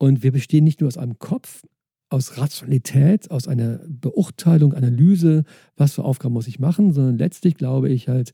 Und 0.00 0.22
wir 0.22 0.32
bestehen 0.32 0.64
nicht 0.64 0.80
nur 0.80 0.88
aus 0.88 0.96
einem 0.96 1.18
Kopf, 1.18 1.62
aus 2.08 2.38
Rationalität, 2.38 3.30
aus 3.30 3.46
einer 3.46 3.80
Beurteilung, 3.86 4.72
Analyse, 4.72 5.44
was 5.76 5.92
für 5.92 6.04
Aufgaben 6.04 6.32
muss 6.32 6.48
ich 6.48 6.58
machen, 6.58 6.92
sondern 6.92 7.18
letztlich 7.18 7.54
glaube 7.54 7.90
ich 7.90 8.08
halt, 8.08 8.32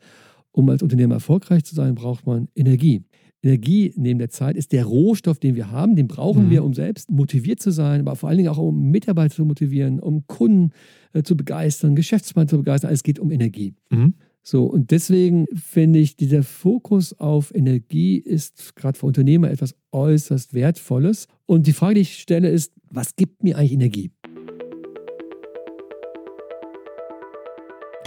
um 0.53 0.69
als 0.71 0.83
Unternehmer 0.83 1.17
erfolgreich 1.17 1.65
zu 1.65 1.75
sein, 1.75 1.97
braucht 1.97 2.25
man 2.25 2.47
Energie. 2.55 3.03
Energie 3.43 3.93
neben 3.97 4.21
der 4.21 4.31
Zeit 4.31 4.57
ist 4.57 4.71
der 4.71 4.85
Rohstoff, 4.85 5.41
den 5.41 5.57
wir 5.57 5.73
haben. 5.73 5.97
Den 5.97 6.07
brauchen 6.07 6.47
mhm. 6.47 6.51
wir, 6.51 6.65
um 6.65 6.73
selbst 6.73 7.11
motiviert 7.11 7.61
zu 7.61 7.73
sein, 7.73 8.01
aber 8.01 8.15
vor 8.15 8.29
allen 8.29 8.39
Dingen 8.39 8.49
auch 8.49 8.59
um 8.59 8.91
Mitarbeiter 8.93 9.35
zu 9.35 9.45
motivieren, 9.45 9.99
um 9.99 10.25
Kunden 10.29 10.71
äh, 11.15 11.25
zu 11.25 11.37
begeistern, 11.37 11.97
Geschäftsmann 11.97 12.47
zu 12.47 12.59
begeistern. 12.59 12.93
Es 12.93 13.03
geht 13.03 13.19
um 13.19 13.33
Energie. 13.33 13.75
Mhm. 13.91 14.15
So, 14.43 14.65
und 14.67 14.93
deswegen 14.93 15.47
finde 15.53 15.99
ich, 15.99 16.17
dieser 16.17 16.45
Fokus 16.45 17.13
auf 17.19 17.53
Energie 17.53 18.19
ist 18.19 18.77
gerade 18.77 18.97
für 18.97 19.07
Unternehmer 19.07 19.51
etwas 19.51 19.75
äußerst 19.91 20.55
Wertvolles. 20.55 21.27
Und 21.47 21.67
die 21.67 21.73
Frage, 21.73 21.95
die 21.95 22.01
ich 22.03 22.19
stelle, 22.19 22.49
ist, 22.49 22.73
was 22.91 23.17
gibt 23.17 23.43
mir 23.43 23.57
eigentlich 23.57 23.73
Energie? 23.73 24.11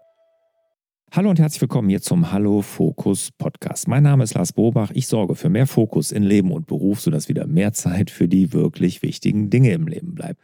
Hallo 1.11 1.29
und 1.29 1.37
herzlich 1.37 1.61
willkommen 1.61 1.89
hier 1.89 2.01
zum 2.01 2.31
Hallo 2.31 2.63
Fokus 2.63 3.29
Podcast. 3.37 3.87
Mein 3.87 4.01
Name 4.01 4.23
ist 4.23 4.33
Lars 4.33 4.53
Bobach. 4.53 4.89
Ich 4.95 5.05
sorge 5.05 5.35
für 5.35 5.49
mehr 5.49 5.67
Fokus 5.67 6.11
in 6.11 6.23
Leben 6.23 6.51
und 6.51 6.65
Beruf, 6.65 6.99
sodass 6.99 7.29
wieder 7.29 7.45
mehr 7.45 7.71
Zeit 7.71 8.09
für 8.09 8.27
die 8.27 8.53
wirklich 8.53 9.03
wichtigen 9.03 9.51
Dinge 9.51 9.73
im 9.73 9.85
Leben 9.85 10.15
bleibt. 10.15 10.41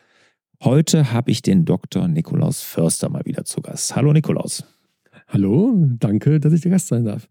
Heute 0.61 1.11
habe 1.11 1.31
ich 1.31 1.41
den 1.41 1.65
Dr. 1.65 2.07
Nikolaus 2.07 2.61
Förster 2.61 3.09
mal 3.09 3.25
wieder 3.25 3.45
zu 3.45 3.63
Gast. 3.63 3.95
Hallo 3.95 4.13
Nikolaus. 4.13 4.63
Hallo, 5.27 5.73
danke, 5.97 6.39
dass 6.39 6.53
ich 6.53 6.61
der 6.61 6.69
Gast 6.69 6.89
sein 6.89 7.05
darf. 7.05 7.27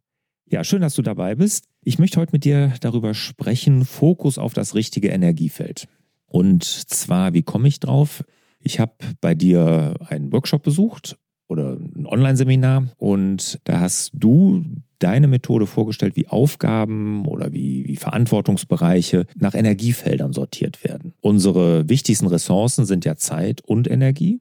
Ja, 0.48 0.64
schön, 0.64 0.80
dass 0.80 0.94
du 0.94 1.02
dabei 1.02 1.36
bist. 1.36 1.68
Ich 1.88 2.00
möchte 2.00 2.18
heute 2.18 2.32
mit 2.32 2.42
dir 2.42 2.72
darüber 2.80 3.14
sprechen, 3.14 3.84
Fokus 3.84 4.38
auf 4.38 4.54
das 4.54 4.74
richtige 4.74 5.10
Energiefeld. 5.10 5.86
Und 6.26 6.64
zwar, 6.64 7.32
wie 7.32 7.44
komme 7.44 7.68
ich 7.68 7.78
drauf? 7.78 8.24
Ich 8.58 8.80
habe 8.80 8.94
bei 9.20 9.36
dir 9.36 9.94
einen 10.08 10.32
Workshop 10.32 10.64
besucht 10.64 11.16
oder 11.46 11.74
ein 11.74 12.04
Online-Seminar 12.04 12.88
und 12.96 13.60
da 13.62 13.78
hast 13.78 14.10
du 14.14 14.64
deine 14.98 15.28
Methode 15.28 15.68
vorgestellt, 15.68 16.16
wie 16.16 16.26
Aufgaben 16.26 17.24
oder 17.24 17.52
wie, 17.52 17.86
wie 17.86 17.94
Verantwortungsbereiche 17.94 19.26
nach 19.36 19.54
Energiefeldern 19.54 20.32
sortiert 20.32 20.82
werden. 20.82 21.14
Unsere 21.20 21.88
wichtigsten 21.88 22.26
Ressourcen 22.26 22.84
sind 22.84 23.04
ja 23.04 23.14
Zeit 23.14 23.60
und 23.60 23.88
Energie. 23.88 24.40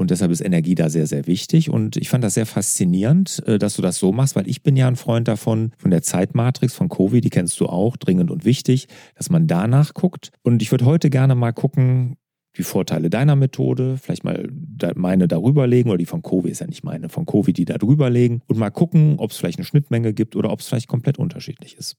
Und 0.00 0.10
deshalb 0.10 0.32
ist 0.32 0.40
Energie 0.40 0.74
da 0.74 0.88
sehr, 0.88 1.06
sehr 1.06 1.26
wichtig. 1.26 1.68
Und 1.68 1.98
ich 1.98 2.08
fand 2.08 2.24
das 2.24 2.32
sehr 2.32 2.46
faszinierend, 2.46 3.42
äh, 3.46 3.58
dass 3.58 3.76
du 3.76 3.82
das 3.82 3.98
so 3.98 4.12
machst, 4.12 4.34
weil 4.34 4.48
ich 4.48 4.62
bin 4.62 4.74
ja 4.74 4.88
ein 4.88 4.96
Freund 4.96 5.28
davon, 5.28 5.72
von 5.76 5.90
der 5.90 6.00
Zeitmatrix 6.00 6.72
von 6.72 6.88
Covid, 6.88 7.22
die 7.22 7.28
kennst 7.28 7.60
du 7.60 7.66
auch, 7.66 7.98
dringend 7.98 8.30
und 8.30 8.46
wichtig, 8.46 8.88
dass 9.14 9.28
man 9.28 9.46
danach 9.46 9.92
guckt. 9.92 10.30
Und 10.42 10.62
ich 10.62 10.70
würde 10.70 10.86
heute 10.86 11.10
gerne 11.10 11.34
mal 11.34 11.52
gucken, 11.52 12.16
die 12.56 12.62
Vorteile 12.62 13.10
deiner 13.10 13.36
Methode, 13.36 13.98
vielleicht 14.00 14.24
mal 14.24 14.48
meine 14.94 15.28
darüber 15.28 15.66
legen, 15.66 15.90
oder 15.90 15.98
die 15.98 16.06
von 16.06 16.22
Covid 16.22 16.50
ist 16.50 16.60
ja 16.60 16.66
nicht 16.66 16.82
meine, 16.82 17.10
von 17.10 17.26
Covid 17.26 17.54
die 17.54 17.66
da 17.66 17.76
drüber 17.76 18.08
legen 18.08 18.40
und 18.46 18.56
mal 18.56 18.70
gucken, 18.70 19.16
ob 19.18 19.32
es 19.32 19.36
vielleicht 19.36 19.58
eine 19.58 19.66
Schnittmenge 19.66 20.14
gibt 20.14 20.34
oder 20.34 20.50
ob 20.50 20.60
es 20.60 20.66
vielleicht 20.66 20.88
komplett 20.88 21.18
unterschiedlich 21.18 21.76
ist. 21.76 21.98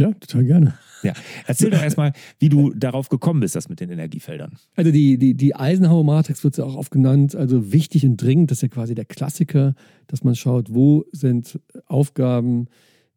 Ja, 0.00 0.12
total 0.14 0.44
gerne. 0.44 0.74
Ja, 1.02 1.12
erzähl 1.46 1.70
doch 1.70 1.82
erstmal, 1.82 2.12
wie 2.38 2.48
du 2.48 2.72
darauf 2.74 3.08
gekommen 3.08 3.40
bist, 3.40 3.56
das 3.56 3.68
mit 3.68 3.80
den 3.80 3.90
Energiefeldern. 3.90 4.52
Also 4.76 4.90
die, 4.90 5.18
die, 5.18 5.34
die 5.34 5.54
Eisenhower-Matrix 5.54 6.44
wird 6.44 6.56
ja 6.58 6.64
auch 6.64 6.76
oft 6.76 6.90
genannt, 6.90 7.34
also 7.34 7.72
wichtig 7.72 8.04
und 8.04 8.16
dringend, 8.16 8.50
das 8.50 8.58
ist 8.58 8.62
ja 8.62 8.68
quasi 8.68 8.94
der 8.94 9.06
Klassiker, 9.06 9.74
dass 10.08 10.24
man 10.24 10.34
schaut, 10.34 10.74
wo 10.74 11.04
sind 11.12 11.58
Aufgaben, 11.86 12.66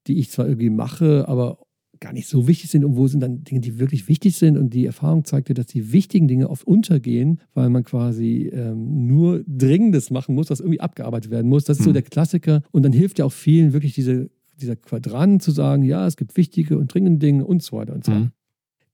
die 0.08 0.20
ich 0.20 0.30
zwar 0.30 0.48
irgendwie 0.48 0.70
mache, 0.70 1.28
aber 1.28 1.60
gar 2.04 2.12
nicht 2.12 2.28
so 2.28 2.48
wichtig 2.48 2.70
sind 2.70 2.84
und 2.84 2.98
wo 2.98 3.08
sind 3.08 3.22
dann 3.22 3.46
Dinge, 3.46 3.62
die 3.62 3.80
wirklich 3.80 4.10
wichtig 4.10 4.36
sind. 4.36 4.58
Und 4.58 4.74
die 4.74 4.86
Erfahrung 4.86 5.24
zeigt 5.24 5.48
ja, 5.48 5.56
dass 5.56 5.68
die 5.68 5.94
wichtigen 5.94 6.28
Dinge 6.28 6.50
oft 6.50 6.68
untergehen, 6.68 7.40
weil 7.54 7.70
man 7.70 7.86
quasi 7.86 8.52
ähm, 8.54 9.08
nur 9.08 9.42
Dringendes 9.48 10.12
machen 10.12 10.36
muss, 10.36 10.50
was 10.50 10.60
irgendwie 10.60 10.82
abgearbeitet 10.82 11.32
werden 11.32 11.48
muss. 11.48 11.64
Das 11.64 11.78
ist 11.78 11.86
so 11.86 11.92
hm. 11.92 11.94
der 11.94 12.04
Klassiker. 12.04 12.62
Und 12.72 12.84
dann 12.84 12.92
hilft 12.92 13.20
ja 13.20 13.26
auch 13.26 13.32
vielen 13.32 13.72
wirklich 13.72 13.94
diese 13.94 14.30
dieser 14.59 14.75
Quadrant 14.75 15.41
zu 15.41 15.52
sagen, 15.52 15.84
ja, 15.84 16.08
es 16.08 16.18
gibt 16.18 16.38
wichtige 16.38 16.78
und 16.78 16.94
dringende 16.94 17.19
Dinge 17.19 17.46
und 17.46 17.64
so 17.64 17.78
weiter 17.78 17.94
und 17.94 18.06
so 18.06 18.12
Mhm. 18.12 18.31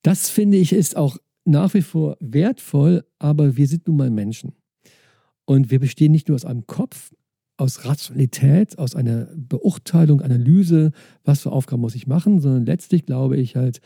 Das 0.01 0.29
finde 0.29 0.57
ich 0.57 0.71
ist 0.71 0.95
auch 0.95 1.17
nach 1.43 1.73
wie 1.73 1.81
vor 1.81 2.15
wertvoll, 2.21 3.03
aber 3.17 3.57
wir 3.57 3.67
sind 3.67 3.87
nun 3.87 3.97
mal 3.97 4.09
Menschen. 4.09 4.53
Und 5.45 5.71
wir 5.71 5.79
bestehen 5.79 6.11
nicht 6.11 6.27
nur 6.27 6.35
aus 6.35 6.45
einem 6.45 6.67
Kopf, 6.67 7.11
aus 7.57 7.85
Rationalität, 7.85 8.77
aus 8.77 8.95
einer 8.95 9.27
Beurteilung, 9.35 10.21
Analyse, 10.21 10.91
was 11.23 11.41
für 11.41 11.51
Aufgaben 11.51 11.81
muss 11.81 11.95
ich 11.95 12.07
machen, 12.07 12.39
sondern 12.39 12.65
letztlich 12.65 13.05
glaube 13.05 13.35
ich 13.35 13.55
halt, 13.55 13.81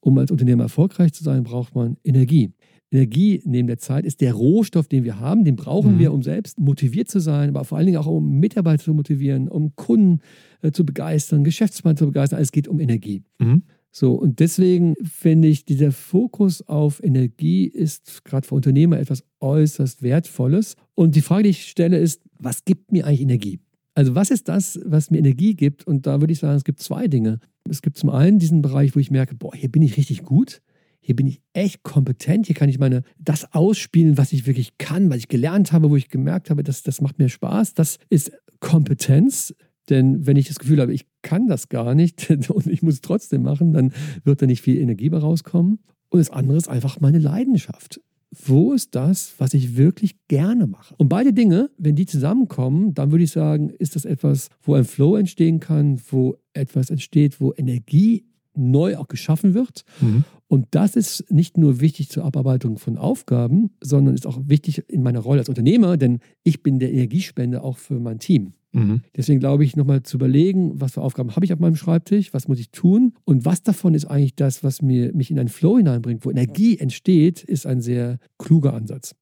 um 0.00 0.16
als 0.18 0.30
Unternehmer 0.30 0.64
erfolgreich 0.64 1.12
zu 1.12 1.24
sein, 1.24 1.42
braucht 1.42 1.74
man 1.74 1.96
Energie. 2.04 2.52
Energie 2.92 3.42
neben 3.44 3.66
der 3.66 3.78
Zeit 3.78 4.04
ist 4.04 4.20
der 4.20 4.34
Rohstoff, 4.34 4.88
den 4.88 5.04
wir 5.04 5.18
haben. 5.18 5.44
Den 5.44 5.56
brauchen 5.56 5.94
mhm. 5.94 5.98
wir, 5.98 6.12
um 6.12 6.22
selbst 6.22 6.58
motiviert 6.58 7.08
zu 7.08 7.20
sein, 7.20 7.50
aber 7.50 7.64
vor 7.64 7.78
allen 7.78 7.86
Dingen 7.86 7.98
auch 7.98 8.06
um 8.06 8.38
Mitarbeiter 8.38 8.84
zu 8.84 8.94
motivieren, 8.94 9.48
um 9.48 9.74
Kunden 9.74 10.20
äh, 10.62 10.70
zu 10.70 10.86
begeistern, 10.86 11.44
Geschäftsmann 11.44 11.96
zu 11.96 12.06
begeistern. 12.06 12.40
Es 12.40 12.52
geht 12.52 12.68
um 12.68 12.78
Energie. 12.78 13.24
Mhm. 13.38 13.62
So, 13.90 14.12
und 14.12 14.40
deswegen 14.40 14.94
finde 15.02 15.48
ich, 15.48 15.64
dieser 15.64 15.90
Fokus 15.90 16.60
auf 16.62 17.02
Energie 17.02 17.64
ist 17.64 18.24
gerade 18.24 18.46
für 18.46 18.54
Unternehmer 18.54 18.98
etwas 18.98 19.24
äußerst 19.40 20.02
Wertvolles. 20.02 20.76
Und 20.94 21.16
die 21.16 21.22
Frage, 21.22 21.44
die 21.44 21.50
ich 21.50 21.66
stelle, 21.68 21.98
ist, 21.98 22.20
was 22.38 22.64
gibt 22.64 22.92
mir 22.92 23.06
eigentlich 23.06 23.22
Energie? 23.22 23.60
Also 23.94 24.14
was 24.14 24.30
ist 24.30 24.48
das, 24.48 24.78
was 24.84 25.10
mir 25.10 25.18
Energie 25.18 25.54
gibt? 25.54 25.86
Und 25.86 26.06
da 26.06 26.20
würde 26.20 26.32
ich 26.32 26.40
sagen, 26.40 26.58
es 26.58 26.64
gibt 26.64 26.80
zwei 26.80 27.08
Dinge. 27.08 27.40
Es 27.68 27.80
gibt 27.80 27.96
zum 27.96 28.10
einen 28.10 28.38
diesen 28.38 28.60
Bereich, 28.60 28.94
wo 28.94 29.00
ich 29.00 29.10
merke, 29.10 29.34
boah, 29.34 29.54
hier 29.54 29.70
bin 29.70 29.80
ich 29.80 29.96
richtig 29.96 30.22
gut 30.22 30.60
hier 31.06 31.14
bin 31.14 31.28
ich 31.28 31.40
echt 31.52 31.84
kompetent, 31.84 32.46
hier 32.46 32.56
kann 32.56 32.68
ich 32.68 32.80
meine, 32.80 33.04
das 33.16 33.54
ausspielen, 33.54 34.18
was 34.18 34.32
ich 34.32 34.44
wirklich 34.44 34.76
kann, 34.76 35.08
was 35.08 35.18
ich 35.18 35.28
gelernt 35.28 35.70
habe, 35.70 35.88
wo 35.88 35.94
ich 35.94 36.08
gemerkt 36.08 36.50
habe, 36.50 36.64
das, 36.64 36.82
das 36.82 37.00
macht 37.00 37.20
mir 37.20 37.28
Spaß. 37.28 37.74
Das 37.74 37.98
ist 38.10 38.32
Kompetenz. 38.58 39.54
Denn 39.88 40.26
wenn 40.26 40.36
ich 40.36 40.48
das 40.48 40.58
Gefühl 40.58 40.80
habe, 40.80 40.92
ich 40.92 41.06
kann 41.22 41.46
das 41.46 41.68
gar 41.68 41.94
nicht 41.94 42.28
und 42.50 42.66
ich 42.66 42.82
muss 42.82 42.94
es 42.94 43.00
trotzdem 43.02 43.44
machen, 43.44 43.72
dann 43.72 43.92
wird 44.24 44.42
da 44.42 44.46
nicht 44.46 44.62
viel 44.62 44.78
Energie 44.78 45.08
mehr 45.08 45.20
rauskommen. 45.20 45.78
Und 46.08 46.18
das 46.18 46.30
andere 46.30 46.58
ist 46.58 46.68
einfach 46.68 46.98
meine 46.98 47.20
Leidenschaft. 47.20 48.00
Wo 48.32 48.72
ist 48.72 48.96
das, 48.96 49.32
was 49.38 49.54
ich 49.54 49.76
wirklich 49.76 50.16
gerne 50.26 50.66
mache? 50.66 50.96
Und 50.98 51.08
beide 51.08 51.32
Dinge, 51.32 51.70
wenn 51.78 51.94
die 51.94 52.06
zusammenkommen, 52.06 52.94
dann 52.94 53.12
würde 53.12 53.22
ich 53.22 53.30
sagen, 53.30 53.70
ist 53.70 53.94
das 53.94 54.04
etwas, 54.04 54.48
wo 54.60 54.74
ein 54.74 54.84
Flow 54.84 55.14
entstehen 55.14 55.60
kann, 55.60 56.00
wo 56.10 56.36
etwas 56.52 56.90
entsteht, 56.90 57.40
wo 57.40 57.54
Energie 57.56 58.24
neu 58.56 58.96
auch 58.96 59.08
geschaffen 59.08 59.54
wird. 59.54 59.84
Mhm. 60.00 60.24
Und 60.48 60.66
das 60.70 60.94
ist 60.94 61.30
nicht 61.30 61.58
nur 61.58 61.80
wichtig 61.80 62.08
zur 62.08 62.24
Abarbeitung 62.24 62.78
von 62.78 62.98
Aufgaben, 62.98 63.70
sondern 63.82 64.14
ist 64.14 64.26
auch 64.26 64.38
wichtig 64.44 64.84
in 64.88 65.02
meiner 65.02 65.20
Rolle 65.20 65.40
als 65.40 65.48
Unternehmer, 65.48 65.96
denn 65.96 66.20
ich 66.44 66.62
bin 66.62 66.78
der 66.78 66.92
Energiespender 66.92 67.64
auch 67.64 67.78
für 67.78 67.98
mein 67.98 68.20
Team. 68.20 68.52
Mhm. 68.72 69.00
Deswegen 69.16 69.40
glaube 69.40 69.64
ich, 69.64 69.74
nochmal 69.74 70.02
zu 70.02 70.16
überlegen, 70.18 70.80
was 70.80 70.92
für 70.92 71.02
Aufgaben 71.02 71.34
habe 71.34 71.44
ich 71.44 71.52
auf 71.52 71.58
meinem 71.58 71.76
Schreibtisch, 71.76 72.32
was 72.32 72.46
muss 72.46 72.60
ich 72.60 72.70
tun 72.70 73.14
und 73.24 73.44
was 73.44 73.62
davon 73.62 73.94
ist 73.94 74.04
eigentlich 74.04 74.36
das, 74.36 74.62
was 74.62 74.82
mir, 74.82 75.12
mich 75.14 75.30
in 75.30 75.38
einen 75.38 75.48
Flow 75.48 75.78
hineinbringt, 75.78 76.24
wo 76.24 76.30
Energie 76.30 76.78
entsteht, 76.78 77.42
ist 77.42 77.66
ein 77.66 77.80
sehr 77.80 78.18
kluger 78.38 78.74
Ansatz 78.74 79.16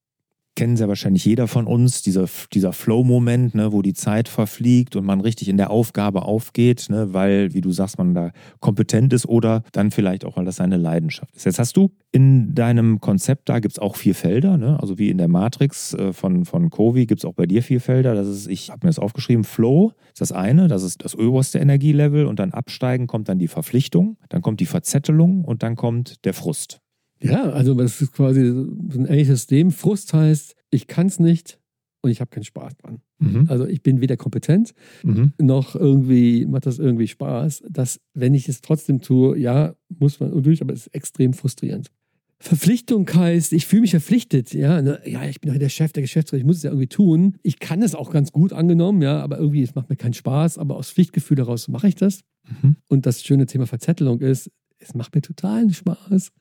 kennen 0.55 0.77
ja 0.77 0.89
wahrscheinlich 0.89 1.25
jeder 1.25 1.49
von 1.49 1.67
uns, 1.67 2.03
dieser, 2.03 2.27
dieser 2.53 2.73
Flow-Moment, 2.73 3.55
ne, 3.55 3.73
wo 3.73 3.83
die 3.83 3.95
Zeit 3.95 4.29
verfliegt 4.29 4.97
und 4.97 5.05
man 5.05 5.21
richtig 5.21 5.49
in 5.49 5.57
der 5.57 5.71
Aufgabe 5.71 6.23
aufgeht, 6.23 6.87
ne, 6.91 7.13
weil, 7.13 7.55
wie 7.55 7.61
du 7.61 7.73
sagst, 7.73 7.99
man 7.99 8.15
da 8.15 8.31
kompetent 8.61 9.13
ist 9.13 9.27
oder 9.27 9.63
dann 9.73 9.91
vielleicht 9.91 10.25
auch, 10.25 10.37
weil 10.37 10.45
das 10.45 10.57
seine 10.57 10.77
Leidenschaft 10.77 11.35
ist. 11.35 11.45
Jetzt 11.45 11.59
hast 11.59 11.77
du 11.77 11.91
in 12.13 12.55
deinem 12.55 13.01
Konzept, 13.01 13.49
da 13.49 13.59
gibt 13.59 13.73
es 13.73 13.79
auch 13.79 13.97
vier 13.97 14.15
Felder, 14.15 14.57
ne, 14.57 14.79
also 14.81 14.99
wie 14.99 15.11
in 15.11 15.19
der 15.19 15.29
Matrix 15.29 15.95
äh, 15.95 16.13
von, 16.13 16.45
von 16.45 16.71
Covey 16.71 17.07
gibt 17.07 17.21
es 17.21 17.25
auch 17.25 17.35
bei 17.35 17.47
dir 17.47 17.63
vier 17.63 17.81
Felder. 17.81 18.15
Das 18.15 18.29
ist, 18.29 18.47
ich 18.47 18.71
habe 18.71 18.87
mir 18.87 18.91
das 18.91 18.99
aufgeschrieben, 18.99 19.45
Flow 19.45 19.93
ist 20.13 20.21
das 20.21 20.33
eine, 20.33 20.69
das 20.69 20.83
ist 20.83 21.05
das 21.05 21.17
oberste 21.17 21.59
Energielevel 21.59 22.27
und 22.27 22.39
dann 22.39 22.53
absteigen 22.53 23.07
kommt 23.07 23.29
dann 23.29 23.39
die 23.39 23.49
Verpflichtung, 23.49 24.17
dann 24.29 24.43
kommt 24.43 24.61
die 24.61 24.67
Verzettelung 24.67 25.45
und 25.45 25.63
dann 25.63 25.75
kommt 25.75 26.25
der 26.25 26.35
Frust. 26.35 26.84
Ja, 27.23 27.51
also 27.51 27.75
das 27.75 28.01
ist 28.03 28.13
quasi 28.13 28.41
ein 28.41 29.07
ähnliches 29.07 29.41
System. 29.41 29.71
Frust 29.71 30.13
heißt, 30.13 30.57
ich 30.71 30.87
kann 30.87 31.07
es 31.07 31.19
nicht, 31.19 31.59
und 32.05 32.11
ich 32.11 32.21
habe 32.21 32.31
keinen 32.31 32.45
Spaß 32.45 32.77
dran. 32.77 33.01
Mhm. 33.19 33.47
Also 33.49 33.67
ich 33.67 33.83
bin 33.83 34.03
weder 34.03 34.19
kompetent 34.19 34.75
Mhm. 35.05 35.33
noch 35.41 35.75
irgendwie 35.75 36.45
macht 36.45 36.67
das 36.67 36.79
irgendwie 36.79 37.09
Spaß. 37.09 37.63
Dass, 37.71 37.99
wenn 38.13 38.35
ich 38.35 38.47
es 38.47 38.61
trotzdem 38.61 39.01
tue, 39.01 39.39
ja, 39.39 39.75
muss 39.89 40.21
man 40.21 40.43
durch, 40.43 40.61
aber 40.61 40.75
es 40.75 40.87
ist 40.87 40.95
extrem 40.95 41.33
frustrierend. 41.33 41.91
Verpflichtung 42.39 43.09
heißt, 43.11 43.55
ich 43.55 43.65
fühle 43.67 43.83
mich 43.83 43.93
verpflichtet. 43.93 44.53
Ja, 44.53 44.83
ne? 44.83 45.01
ja, 45.07 45.25
ich 45.25 45.41
bin 45.41 45.51
doch 45.51 45.59
der 45.59 45.71
Chef, 45.71 45.93
der 45.93 46.03
Geschäftsführer, 46.03 46.41
ich 46.41 46.45
muss 46.47 46.59
es 46.59 46.63
ja 46.65 46.71
irgendwie 46.71 46.89
tun. 46.89 47.39
Ich 47.43 47.59
kann 47.59 47.81
es 47.81 47.95
auch 47.95 48.11
ganz 48.11 48.33
gut 48.33 48.53
angenommen, 48.53 49.01
ja, 49.01 49.23
aber 49.23 49.39
irgendwie, 49.39 49.63
es 49.63 49.75
macht 49.75 49.89
mir 49.89 49.97
keinen 49.97 50.13
Spaß. 50.13 50.59
Aber 50.59 50.77
aus 50.77 50.91
Pflichtgefühl 50.91 51.39
heraus 51.39 51.69
mache 51.69 51.89
ich 51.89 51.95
das. 51.95 52.21
Mhm. 52.63 52.77
Und 52.87 53.07
das 53.07 53.23
schöne 53.23 53.47
Thema 53.47 53.67
Verzettelung 53.67 54.21
ist, 54.21 54.51
es 54.79 54.93
macht 54.93 55.15
mir 55.15 55.23
totalen 55.23 55.73
Spaß. 55.73 56.33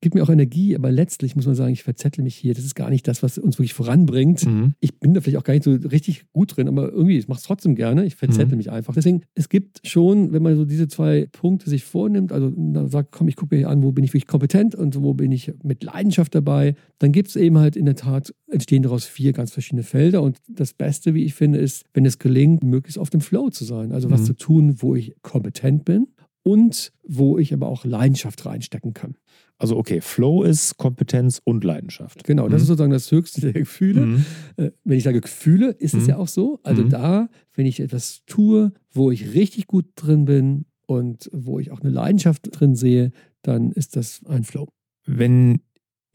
Gibt 0.00 0.14
mir 0.14 0.22
auch 0.22 0.30
Energie, 0.30 0.76
aber 0.76 0.92
letztlich 0.92 1.34
muss 1.34 1.46
man 1.46 1.56
sagen, 1.56 1.72
ich 1.72 1.82
verzettel 1.82 2.22
mich 2.22 2.36
hier. 2.36 2.54
Das 2.54 2.64
ist 2.64 2.76
gar 2.76 2.88
nicht 2.88 3.08
das, 3.08 3.22
was 3.24 3.36
uns 3.36 3.58
wirklich 3.58 3.74
voranbringt. 3.74 4.46
Mhm. 4.46 4.74
Ich 4.78 5.00
bin 5.00 5.12
da 5.12 5.20
vielleicht 5.20 5.38
auch 5.38 5.42
gar 5.44 5.54
nicht 5.54 5.64
so 5.64 5.72
richtig 5.72 6.30
gut 6.32 6.56
drin, 6.56 6.68
aber 6.68 6.92
irgendwie, 6.92 7.18
ich 7.18 7.26
mache 7.26 7.38
es 7.38 7.44
trotzdem 7.44 7.74
gerne. 7.74 8.04
Ich 8.04 8.14
verzettel 8.14 8.52
Mhm. 8.52 8.58
mich 8.58 8.70
einfach. 8.70 8.94
Deswegen, 8.94 9.22
es 9.34 9.48
gibt 9.48 9.80
schon, 9.84 10.32
wenn 10.32 10.42
man 10.42 10.54
so 10.56 10.64
diese 10.64 10.86
zwei 10.86 11.26
Punkte 11.32 11.68
sich 11.68 11.82
vornimmt, 11.82 12.30
also 12.30 12.52
sagt, 12.86 13.10
komm, 13.10 13.26
ich 13.26 13.34
gucke 13.34 13.54
mir 13.56 13.58
hier 13.58 13.70
an, 13.70 13.82
wo 13.82 13.90
bin 13.90 14.04
ich 14.04 14.10
wirklich 14.10 14.28
kompetent 14.28 14.76
und 14.76 15.02
wo 15.02 15.14
bin 15.14 15.32
ich 15.32 15.52
mit 15.64 15.82
Leidenschaft 15.82 16.32
dabei, 16.32 16.76
dann 17.00 17.10
gibt 17.10 17.30
es 17.30 17.36
eben 17.36 17.58
halt 17.58 17.74
in 17.74 17.84
der 17.84 17.96
Tat, 17.96 18.32
entstehen 18.48 18.84
daraus 18.84 19.04
vier 19.04 19.32
ganz 19.32 19.50
verschiedene 19.50 19.82
Felder. 19.82 20.22
Und 20.22 20.38
das 20.48 20.74
Beste, 20.74 21.14
wie 21.14 21.24
ich 21.24 21.34
finde, 21.34 21.58
ist, 21.58 21.84
wenn 21.92 22.06
es 22.06 22.20
gelingt, 22.20 22.62
möglichst 22.62 23.00
auf 23.00 23.10
dem 23.10 23.20
Flow 23.20 23.50
zu 23.50 23.64
sein. 23.64 23.90
Also 23.90 24.10
was 24.12 24.20
Mhm. 24.20 24.26
zu 24.26 24.32
tun, 24.36 24.74
wo 24.80 24.94
ich 24.94 25.16
kompetent 25.22 25.84
bin 25.84 26.06
und 26.44 26.92
wo 27.06 27.36
ich 27.36 27.52
aber 27.52 27.66
auch 27.68 27.84
Leidenschaft 27.84 28.46
reinstecken 28.46 28.94
kann. 28.94 29.16
Also 29.58 29.76
okay, 29.76 30.00
Flow 30.00 30.44
ist 30.44 30.76
Kompetenz 30.76 31.40
und 31.44 31.64
Leidenschaft. 31.64 32.22
Genau, 32.24 32.48
das 32.48 32.60
Mhm. 32.60 32.62
ist 32.62 32.66
sozusagen 32.68 32.92
das 32.92 33.10
höchste 33.10 33.40
der 33.40 33.52
Gefühle. 33.54 34.06
Mhm. 34.06 34.24
Äh, 34.56 34.70
wenn 34.84 34.98
ich 34.98 35.04
sage 35.04 35.20
Gefühle, 35.20 35.70
ist 35.70 35.94
es 35.94 36.04
Mhm. 36.04 36.08
ja 36.10 36.16
auch 36.16 36.28
so. 36.28 36.60
Also 36.62 36.82
Mhm. 36.84 36.88
da, 36.90 37.28
wenn 37.54 37.66
ich 37.66 37.80
etwas 37.80 38.22
tue, 38.26 38.72
wo 38.92 39.10
ich 39.10 39.34
richtig 39.34 39.66
gut 39.66 39.86
drin 39.96 40.24
bin 40.26 40.66
und 40.86 41.28
wo 41.32 41.58
ich 41.58 41.70
auch 41.72 41.80
eine 41.80 41.90
Leidenschaft 41.90 42.48
drin 42.52 42.76
sehe, 42.76 43.10
dann 43.42 43.72
ist 43.72 43.96
das 43.96 44.20
ein 44.26 44.44
Flow. 44.44 44.68
Wenn 45.06 45.60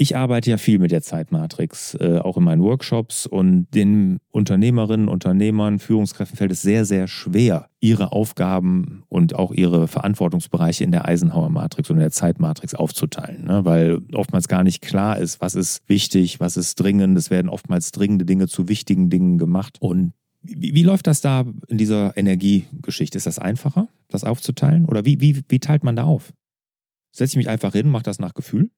ich 0.03 0.17
arbeite 0.17 0.51
ja 0.51 0.57
viel 0.57 0.79
mit 0.79 0.91
der 0.91 1.01
Zeitmatrix, 1.01 1.95
äh, 1.95 2.19
auch 2.19 2.37
in 2.37 2.43
meinen 2.43 2.61
Workshops 2.61 3.25
und 3.25 3.67
den 3.73 4.17
Unternehmerinnen, 4.31 5.07
Unternehmern, 5.07 5.79
Führungskräften 5.79 6.37
fällt 6.37 6.51
es 6.51 6.61
sehr, 6.61 6.83
sehr 6.83 7.07
schwer, 7.07 7.69
ihre 7.79 8.11
Aufgaben 8.11 9.03
und 9.07 9.33
auch 9.35 9.53
ihre 9.53 9.87
Verantwortungsbereiche 9.87 10.83
in 10.83 10.91
der 10.91 11.07
Eisenhower 11.07 11.49
Matrix 11.49 11.89
und 11.89 11.95
in 11.95 12.01
der 12.01 12.11
Zeitmatrix 12.11 12.75
aufzuteilen, 12.75 13.45
ne? 13.45 13.63
weil 13.63 14.01
oftmals 14.13 14.49
gar 14.49 14.63
nicht 14.63 14.81
klar 14.81 15.17
ist, 15.17 15.39
was 15.39 15.55
ist 15.55 15.81
wichtig, 15.87 16.41
was 16.41 16.57
ist 16.57 16.75
dringend. 16.75 17.17
Es 17.17 17.31
werden 17.31 17.47
oftmals 17.47 17.91
dringende 17.91 18.25
Dinge 18.25 18.47
zu 18.47 18.67
wichtigen 18.67 19.09
Dingen 19.09 19.37
gemacht 19.37 19.77
und 19.79 20.11
wie, 20.41 20.75
wie 20.75 20.83
läuft 20.83 21.07
das 21.07 21.21
da 21.21 21.45
in 21.69 21.77
dieser 21.77 22.17
Energiegeschichte? 22.17 23.17
Ist 23.17 23.25
das 23.25 23.39
einfacher, 23.39 23.87
das 24.09 24.25
aufzuteilen? 24.25 24.83
Oder 24.85 25.05
wie, 25.05 25.21
wie, 25.21 25.41
wie 25.47 25.59
teilt 25.59 25.85
man 25.85 25.95
da 25.95 26.03
auf? 26.03 26.33
Setze 27.13 27.31
ich 27.31 27.37
mich 27.37 27.49
einfach 27.49 27.71
hin, 27.71 27.89
mache 27.89 28.03
das 28.03 28.19
nach 28.19 28.33
Gefühl? 28.33 28.69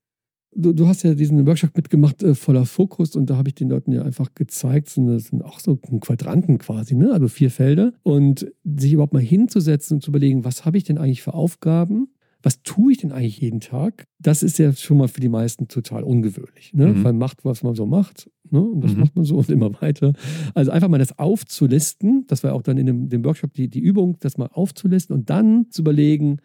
Du, 0.58 0.72
du 0.72 0.88
hast 0.88 1.04
ja 1.04 1.14
diesen 1.16 1.46
Workshop 1.46 1.76
mitgemacht 1.76 2.24
äh, 2.24 2.34
voller 2.34 2.66
Fokus 2.66 3.16
und 3.18 3.30
da 3.30 3.36
habe 3.36 3.50
ich 3.50 3.56
den 3.56 3.70
Leuten 3.70 3.92
ja 3.92 4.04
einfach 4.04 4.34
gezeigt, 4.36 4.88
sind, 4.88 5.08
das 5.08 5.26
sind 5.26 5.44
auch 5.44 5.60
so 5.60 5.76
Quadranten 5.76 6.60
quasi, 6.60 6.96
ne? 6.96 7.12
also 7.12 7.28
vier 7.28 7.52
Felder. 7.52 7.92
Und 8.04 8.50
sich 8.64 8.94
überhaupt 8.94 9.14
mal 9.14 9.22
hinzusetzen 9.22 9.96
und 9.98 10.02
zu 10.02 10.12
überlegen, 10.12 10.46
was 10.46 10.64
habe 10.66 10.78
ich 10.78 10.86
denn 10.86 10.98
eigentlich 10.98 11.22
für 11.24 11.34
Aufgaben? 11.34 12.08
Was 12.42 12.62
tue 12.62 12.92
ich 12.94 13.00
denn 13.00 13.12
eigentlich 13.12 13.42
jeden 13.42 13.60
Tag? 13.60 14.06
Das 14.20 14.44
ist 14.44 14.58
ja 14.60 14.72
schon 14.72 14.98
mal 14.98 15.08
für 15.10 15.20
die 15.20 15.30
meisten 15.30 15.68
total 15.68 16.04
ungewöhnlich. 16.04 16.74
Ne? 16.74 16.88
Mhm. 16.94 17.02
Man 17.02 17.18
macht, 17.18 17.44
was 17.44 17.64
man 17.64 17.74
so 17.76 17.86
macht. 17.86 18.30
Ne? 18.50 18.62
Und 18.62 18.82
das 18.82 18.94
Mhm. 18.94 19.00
macht 19.02 19.16
man 19.16 19.26
so 19.26 19.36
und 19.40 19.50
immer 19.50 19.72
weiter. 19.82 20.14
Also 20.54 20.72
einfach 20.72 20.88
mal 20.88 21.00
das 21.00 21.18
aufzulisten. 21.18 22.26
Das 22.28 22.44
war 22.44 22.54
auch 22.54 22.62
dann 22.62 22.78
in 22.78 22.86
dem, 22.86 23.10
dem 23.10 23.26
Workshop 23.26 23.54
die, 23.56 23.68
die 23.68 23.80
Übung, 23.80 24.18
das 24.20 24.38
mal 24.38 24.50
aufzulisten 24.54 25.16
und 25.16 25.30
dann 25.30 25.66
zu 25.72 25.82
überlegen, 25.82 26.38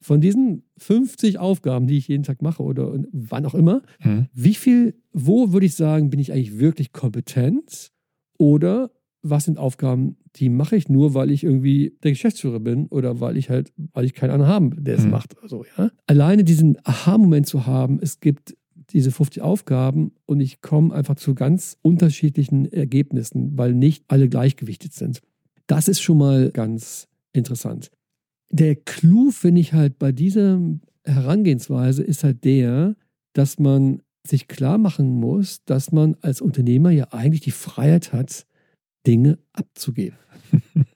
von 0.00 0.20
diesen 0.20 0.62
50 0.78 1.38
Aufgaben, 1.38 1.86
die 1.86 1.96
ich 1.98 2.08
jeden 2.08 2.22
Tag 2.22 2.42
mache 2.42 2.62
oder 2.62 2.92
wann 3.12 3.46
auch 3.46 3.54
immer, 3.54 3.82
Mhm. 4.04 4.26
wie 4.32 4.54
viel, 4.54 4.94
wo 5.12 5.52
würde 5.52 5.66
ich 5.66 5.74
sagen, 5.74 6.10
bin 6.10 6.20
ich 6.20 6.32
eigentlich 6.32 6.58
wirklich 6.58 6.92
kompetent? 6.92 7.90
Oder 8.38 8.90
was 9.22 9.44
sind 9.46 9.58
Aufgaben, 9.58 10.18
die 10.36 10.50
mache 10.50 10.76
ich 10.76 10.88
nur, 10.88 11.14
weil 11.14 11.30
ich 11.30 11.42
irgendwie 11.42 11.96
der 12.04 12.12
Geschäftsführer 12.12 12.60
bin 12.60 12.86
oder 12.88 13.18
weil 13.20 13.36
ich 13.36 13.48
halt, 13.50 13.72
weil 13.94 14.04
ich 14.04 14.14
keinen 14.14 14.30
anderen 14.30 14.52
habe, 14.52 14.82
der 14.82 14.96
es 14.96 15.04
Mhm. 15.04 15.10
macht. 15.10 15.34
Also, 15.42 15.64
ja? 15.78 15.90
Alleine 16.06 16.44
diesen 16.44 16.76
Aha-Moment 16.84 17.46
zu 17.46 17.66
haben, 17.66 17.98
es 18.00 18.20
gibt 18.20 18.56
diese 18.90 19.10
50 19.10 19.42
Aufgaben 19.42 20.12
und 20.26 20.38
ich 20.40 20.60
komme 20.60 20.94
einfach 20.94 21.16
zu 21.16 21.34
ganz 21.34 21.76
unterschiedlichen 21.82 22.70
Ergebnissen, 22.70 23.58
weil 23.58 23.74
nicht 23.74 24.04
alle 24.06 24.28
gleichgewichtet 24.28 24.92
sind. 24.92 25.22
Das 25.66 25.88
ist 25.88 26.00
schon 26.00 26.18
mal 26.18 26.52
ganz 26.52 27.08
interessant. 27.32 27.90
Der 28.50 28.76
Clou, 28.76 29.30
finde 29.30 29.60
ich 29.60 29.72
halt 29.72 29.98
bei 29.98 30.12
dieser 30.12 30.60
Herangehensweise, 31.04 32.02
ist 32.02 32.24
halt 32.24 32.44
der, 32.44 32.96
dass 33.32 33.58
man 33.58 34.02
sich 34.26 34.48
klar 34.48 34.78
machen 34.78 35.08
muss, 35.08 35.64
dass 35.64 35.92
man 35.92 36.16
als 36.20 36.40
Unternehmer 36.40 36.90
ja 36.90 37.12
eigentlich 37.12 37.42
die 37.42 37.50
Freiheit 37.50 38.12
hat, 38.12 38.46
Dinge 39.06 39.38
abzugeben. 39.52 40.18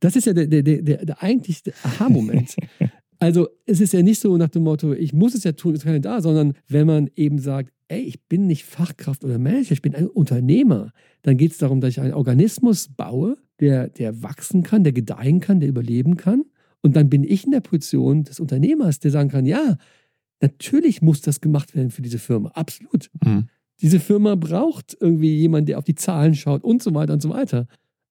Das 0.00 0.14
ist 0.14 0.26
ja 0.26 0.32
der, 0.32 0.46
der, 0.46 0.62
der, 0.62 1.04
der, 1.04 1.22
eigentliche 1.22 1.72
Aha-Moment. 1.82 2.54
Also 3.20 3.48
es 3.66 3.80
ist 3.80 3.92
ja 3.92 4.00
nicht 4.00 4.20
so 4.20 4.36
nach 4.36 4.48
dem 4.48 4.62
Motto, 4.62 4.92
ich 4.92 5.12
muss 5.12 5.34
es 5.34 5.42
ja 5.42 5.50
tun, 5.50 5.74
ist 5.74 5.82
keiner 5.82 5.98
da, 5.98 6.20
sondern 6.20 6.54
wenn 6.68 6.86
man 6.86 7.10
eben 7.16 7.40
sagt, 7.40 7.72
ey, 7.88 8.00
ich 8.02 8.22
bin 8.28 8.46
nicht 8.46 8.64
Fachkraft 8.64 9.24
oder 9.24 9.40
Manager, 9.40 9.72
ich 9.72 9.82
bin 9.82 9.96
ein 9.96 10.06
Unternehmer, 10.06 10.92
dann 11.22 11.36
geht 11.36 11.50
es 11.50 11.58
darum, 11.58 11.80
dass 11.80 11.90
ich 11.90 12.00
einen 12.00 12.14
Organismus 12.14 12.88
baue, 12.88 13.36
der, 13.58 13.88
der 13.88 14.22
wachsen 14.22 14.62
kann, 14.62 14.84
der 14.84 14.92
gedeihen 14.92 15.40
kann, 15.40 15.58
der 15.58 15.68
überleben 15.68 16.16
kann. 16.16 16.44
Und 16.82 16.94
dann 16.96 17.08
bin 17.10 17.24
ich 17.24 17.44
in 17.44 17.50
der 17.50 17.60
Position 17.60 18.24
des 18.24 18.40
Unternehmers, 18.40 18.98
der 19.00 19.10
sagen 19.10 19.30
kann, 19.30 19.46
ja, 19.46 19.76
natürlich 20.40 21.02
muss 21.02 21.20
das 21.20 21.40
gemacht 21.40 21.74
werden 21.74 21.90
für 21.90 22.02
diese 22.02 22.18
Firma. 22.18 22.50
Absolut. 22.50 23.10
Mhm. 23.24 23.48
Diese 23.80 24.00
Firma 24.00 24.34
braucht 24.34 24.96
irgendwie 25.00 25.36
jemanden, 25.36 25.66
der 25.66 25.78
auf 25.78 25.84
die 25.84 25.94
Zahlen 25.94 26.34
schaut 26.34 26.64
und 26.64 26.82
so 26.82 26.94
weiter 26.94 27.12
und 27.12 27.22
so 27.22 27.30
weiter. 27.30 27.66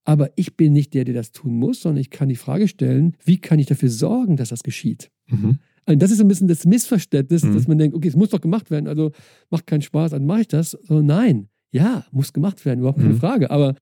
Aber 0.06 0.30
ich 0.36 0.56
bin 0.56 0.72
nicht 0.74 0.94
der, 0.94 1.04
der 1.04 1.14
das 1.14 1.32
tun 1.34 1.58
muss, 1.60 1.82
sondern 1.82 2.00
ich 2.00 2.10
kann 2.10 2.30
die 2.30 2.36
Frage 2.38 2.68
stellen, 2.70 3.16
wie 3.26 3.38
kann 3.38 3.60
ich 3.60 3.66
dafür 3.66 3.90
sorgen, 3.90 4.38
dass 4.38 4.50
das 4.50 4.64
geschieht? 4.64 5.12
Mhm. 5.28 5.60
Und 5.86 6.02
das 6.02 6.12
ist 6.12 6.20
ein 6.22 6.28
bisschen 6.28 6.48
das 6.48 6.66
Missverständnis, 6.66 7.44
Mhm. 7.44 7.54
dass 7.54 7.68
man 7.68 7.78
denkt, 7.78 7.96
okay, 7.96 8.08
es 8.08 8.16
muss 8.16 8.30
doch 8.30 8.42
gemacht 8.42 8.72
werden, 8.72 8.88
also 8.88 9.12
macht 9.50 9.68
keinen 9.68 9.82
Spaß, 9.82 10.12
dann 10.12 10.26
mache 10.26 10.42
ich 10.42 10.48
das. 10.48 10.72
So, 10.72 11.02
nein, 11.02 11.50
ja, 11.72 12.06
muss 12.12 12.32
gemacht 12.34 12.64
werden, 12.66 12.80
überhaupt 12.80 13.00
keine 13.00 13.14
Mhm. 13.14 13.20
Frage. 13.20 13.52
Aber 13.52 13.76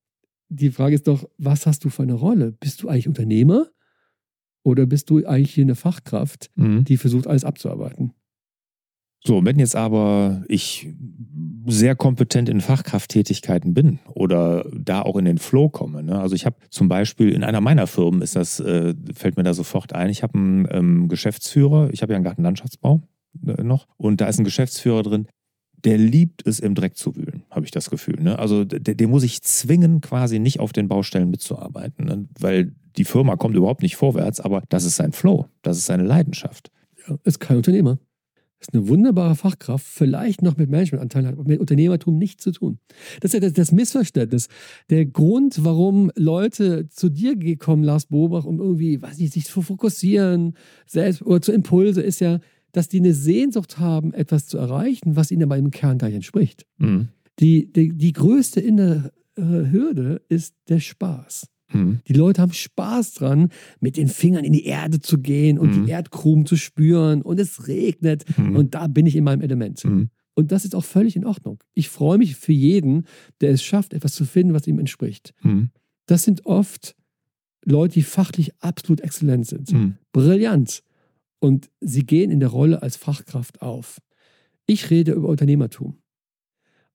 die 0.49 0.69
Frage 0.71 0.95
ist 0.95 1.07
doch, 1.07 1.27
was 1.37 1.65
hast 1.67 1.83
du 1.85 1.89
für 1.89 2.03
eine 2.03 2.13
Rolle? 2.13 2.51
Bist 2.51 2.81
du 2.81 2.89
eigentlich 2.89 3.07
Unternehmer 3.07 3.67
oder 4.65 4.85
bist 4.85 5.09
du 5.09 5.25
eigentlich 5.25 5.53
hier 5.53 5.63
eine 5.63 5.75
Fachkraft, 5.75 6.49
Mhm. 6.55 6.83
die 6.83 6.97
versucht, 6.97 7.27
alles 7.27 7.45
abzuarbeiten? 7.45 8.11
So, 9.23 9.43
wenn 9.43 9.57
jetzt 9.57 9.75
aber 9.75 10.43
ich 10.47 10.87
sehr 11.67 11.95
kompetent 11.95 12.47
in 12.47 12.61
Fachkrafttätigkeiten 12.61 13.73
bin 13.73 13.97
oder 14.13 14.69
da 14.71 15.01
auch 15.01 15.15
in 15.17 15.25
den 15.25 15.39
Flow 15.39 15.67
komme. 15.69 16.03
Ne? 16.03 16.19
Also 16.19 16.35
ich 16.35 16.45
habe 16.45 16.57
zum 16.69 16.89
Beispiel 16.89 17.31
in 17.31 17.43
einer 17.43 17.59
meiner 17.59 17.87
Firmen 17.87 18.21
ist 18.21 18.35
das, 18.35 18.59
äh, 18.59 18.93
fällt 19.15 19.35
mir 19.37 19.41
da 19.43 19.55
sofort 19.55 19.93
ein, 19.93 20.09
ich 20.11 20.21
habe 20.21 20.37
einen 20.37 20.67
ähm, 20.69 21.07
Geschäftsführer, 21.07 21.89
ich 21.91 22.03
habe 22.03 22.13
ja 22.13 22.17
einen 22.17 22.23
Gartenlandschaftsbau 22.25 23.01
äh, 23.47 23.63
noch 23.63 23.87
und 23.97 24.21
da 24.21 24.27
ist 24.27 24.37
ein 24.39 24.43
Geschäftsführer 24.45 25.01
drin, 25.01 25.27
der 25.85 25.97
liebt 25.97 26.45
es, 26.45 26.59
im 26.59 26.75
Dreck 26.75 26.97
zu 26.97 27.15
wühlen, 27.15 27.43
habe 27.51 27.65
ich 27.65 27.71
das 27.71 27.89
Gefühl. 27.89 28.19
Ne? 28.19 28.37
Also 28.39 28.65
der, 28.65 28.95
der 28.95 29.07
muss 29.07 29.23
ich 29.23 29.41
zwingen, 29.43 30.01
quasi 30.01 30.39
nicht 30.39 30.59
auf 30.59 30.73
den 30.73 30.87
Baustellen 30.87 31.29
mitzuarbeiten, 31.29 32.05
ne? 32.05 32.27
weil 32.39 32.73
die 32.97 33.05
Firma 33.05 33.35
kommt 33.35 33.55
überhaupt 33.55 33.83
nicht 33.83 33.95
vorwärts, 33.95 34.39
aber 34.39 34.63
das 34.69 34.83
ist 34.83 34.95
sein 34.95 35.11
Flow, 35.11 35.47
das 35.61 35.77
ist 35.77 35.85
seine 35.85 36.03
Leidenschaft. 36.03 36.71
Ja, 37.07 37.17
ist 37.23 37.39
kein 37.39 37.57
Unternehmer. 37.57 37.99
Ist 38.59 38.73
eine 38.73 38.87
wunderbare 38.87 39.35
Fachkraft, 39.35 39.85
vielleicht 39.85 40.41
noch 40.41 40.57
mit 40.57 40.69
Managementanteilen, 40.69 41.27
hat 41.27 41.33
aber 41.33 41.43
mit 41.43 41.59
Unternehmertum 41.59 42.17
nichts 42.17 42.41
zu 42.41 42.51
tun. 42.51 42.79
Das 43.19 43.29
ist 43.29 43.33
ja 43.33 43.39
das, 43.41 43.53
das 43.53 43.71
Missverständnis. 43.71 44.47
Der 44.89 45.05
Grund, 45.05 45.63
warum 45.63 46.09
Leute 46.15 46.87
zu 46.87 47.09
dir 47.09 47.35
kommen, 47.57 47.83
Lars 47.83 48.07
Bobach, 48.07 48.45
um 48.45 48.59
irgendwie, 48.59 49.01
weiß 49.01 49.19
nicht, 49.19 49.33
sich 49.33 49.45
zu 49.45 49.61
fokussieren, 49.61 50.55
selbst 50.87 51.21
oder 51.21 51.41
zu 51.41 51.51
Impulse, 51.51 52.01
ist 52.01 52.21
ja, 52.21 52.39
dass 52.75 52.87
die 52.87 52.99
eine 52.99 53.13
Sehnsucht 53.13 53.77
haben, 53.79 54.13
etwas 54.13 54.47
zu 54.47 54.57
erreichen, 54.57 55.15
was 55.15 55.31
ihnen 55.31 55.43
aber 55.43 55.57
im 55.57 55.71
Kern 55.71 55.97
gar 55.97 56.07
nicht 56.07 56.15
entspricht. 56.15 56.65
Mhm. 56.77 57.09
Die, 57.39 57.71
die, 57.71 57.93
die 57.93 58.13
größte 58.13 58.59
innere 58.61 59.11
äh, 59.37 59.41
Hürde 59.41 60.21
ist 60.29 60.55
der 60.69 60.79
Spaß. 60.79 61.47
Mhm. 61.73 61.99
Die 62.07 62.13
Leute 62.13 62.41
haben 62.41 62.53
Spaß 62.53 63.13
dran, 63.15 63.49
mit 63.79 63.97
den 63.97 64.07
Fingern 64.07 64.43
in 64.45 64.53
die 64.53 64.65
Erde 64.65 64.99
zu 64.99 65.17
gehen 65.19 65.57
und 65.59 65.75
Mhm. 65.75 65.85
die 65.85 65.91
Erdkrumen 65.91 66.45
zu 66.45 66.55
spüren 66.57 67.21
und 67.21 67.39
es 67.39 67.67
regnet 67.67 68.23
Mhm. 68.37 68.55
und 68.55 68.75
da 68.75 68.87
bin 68.87 69.05
ich 69.05 69.15
in 69.15 69.23
meinem 69.23 69.41
Element. 69.41 69.83
Mhm. 69.83 70.09
Und 70.35 70.51
das 70.51 70.65
ist 70.65 70.75
auch 70.75 70.83
völlig 70.83 71.15
in 71.15 71.25
Ordnung. 71.25 71.59
Ich 71.73 71.87
freue 71.89 72.17
mich 72.17 72.35
für 72.35 72.51
jeden, 72.51 73.05
der 73.41 73.51
es 73.51 73.63
schafft, 73.63 73.93
etwas 73.93 74.13
zu 74.13 74.25
finden, 74.25 74.53
was 74.53 74.67
ihm 74.67 74.79
entspricht. 74.79 75.33
Das 76.07 76.23
sind 76.23 76.45
oft 76.45 76.95
Leute, 77.63 77.93
die 77.95 78.01
fachlich 78.03 78.51
absolut 78.59 78.99
exzellent 78.99 79.47
sind. 79.47 79.73
Brillant. 80.11 80.83
Und 81.45 81.69
sie 81.79 82.03
gehen 82.07 82.31
in 82.31 82.39
der 82.39 82.49
Rolle 82.49 82.81
als 82.81 82.97
Fachkraft 82.97 83.61
auf. 83.61 84.01
Ich 84.65 84.89
rede 84.89 85.11
über 85.11 85.27
Unternehmertum. 85.27 86.01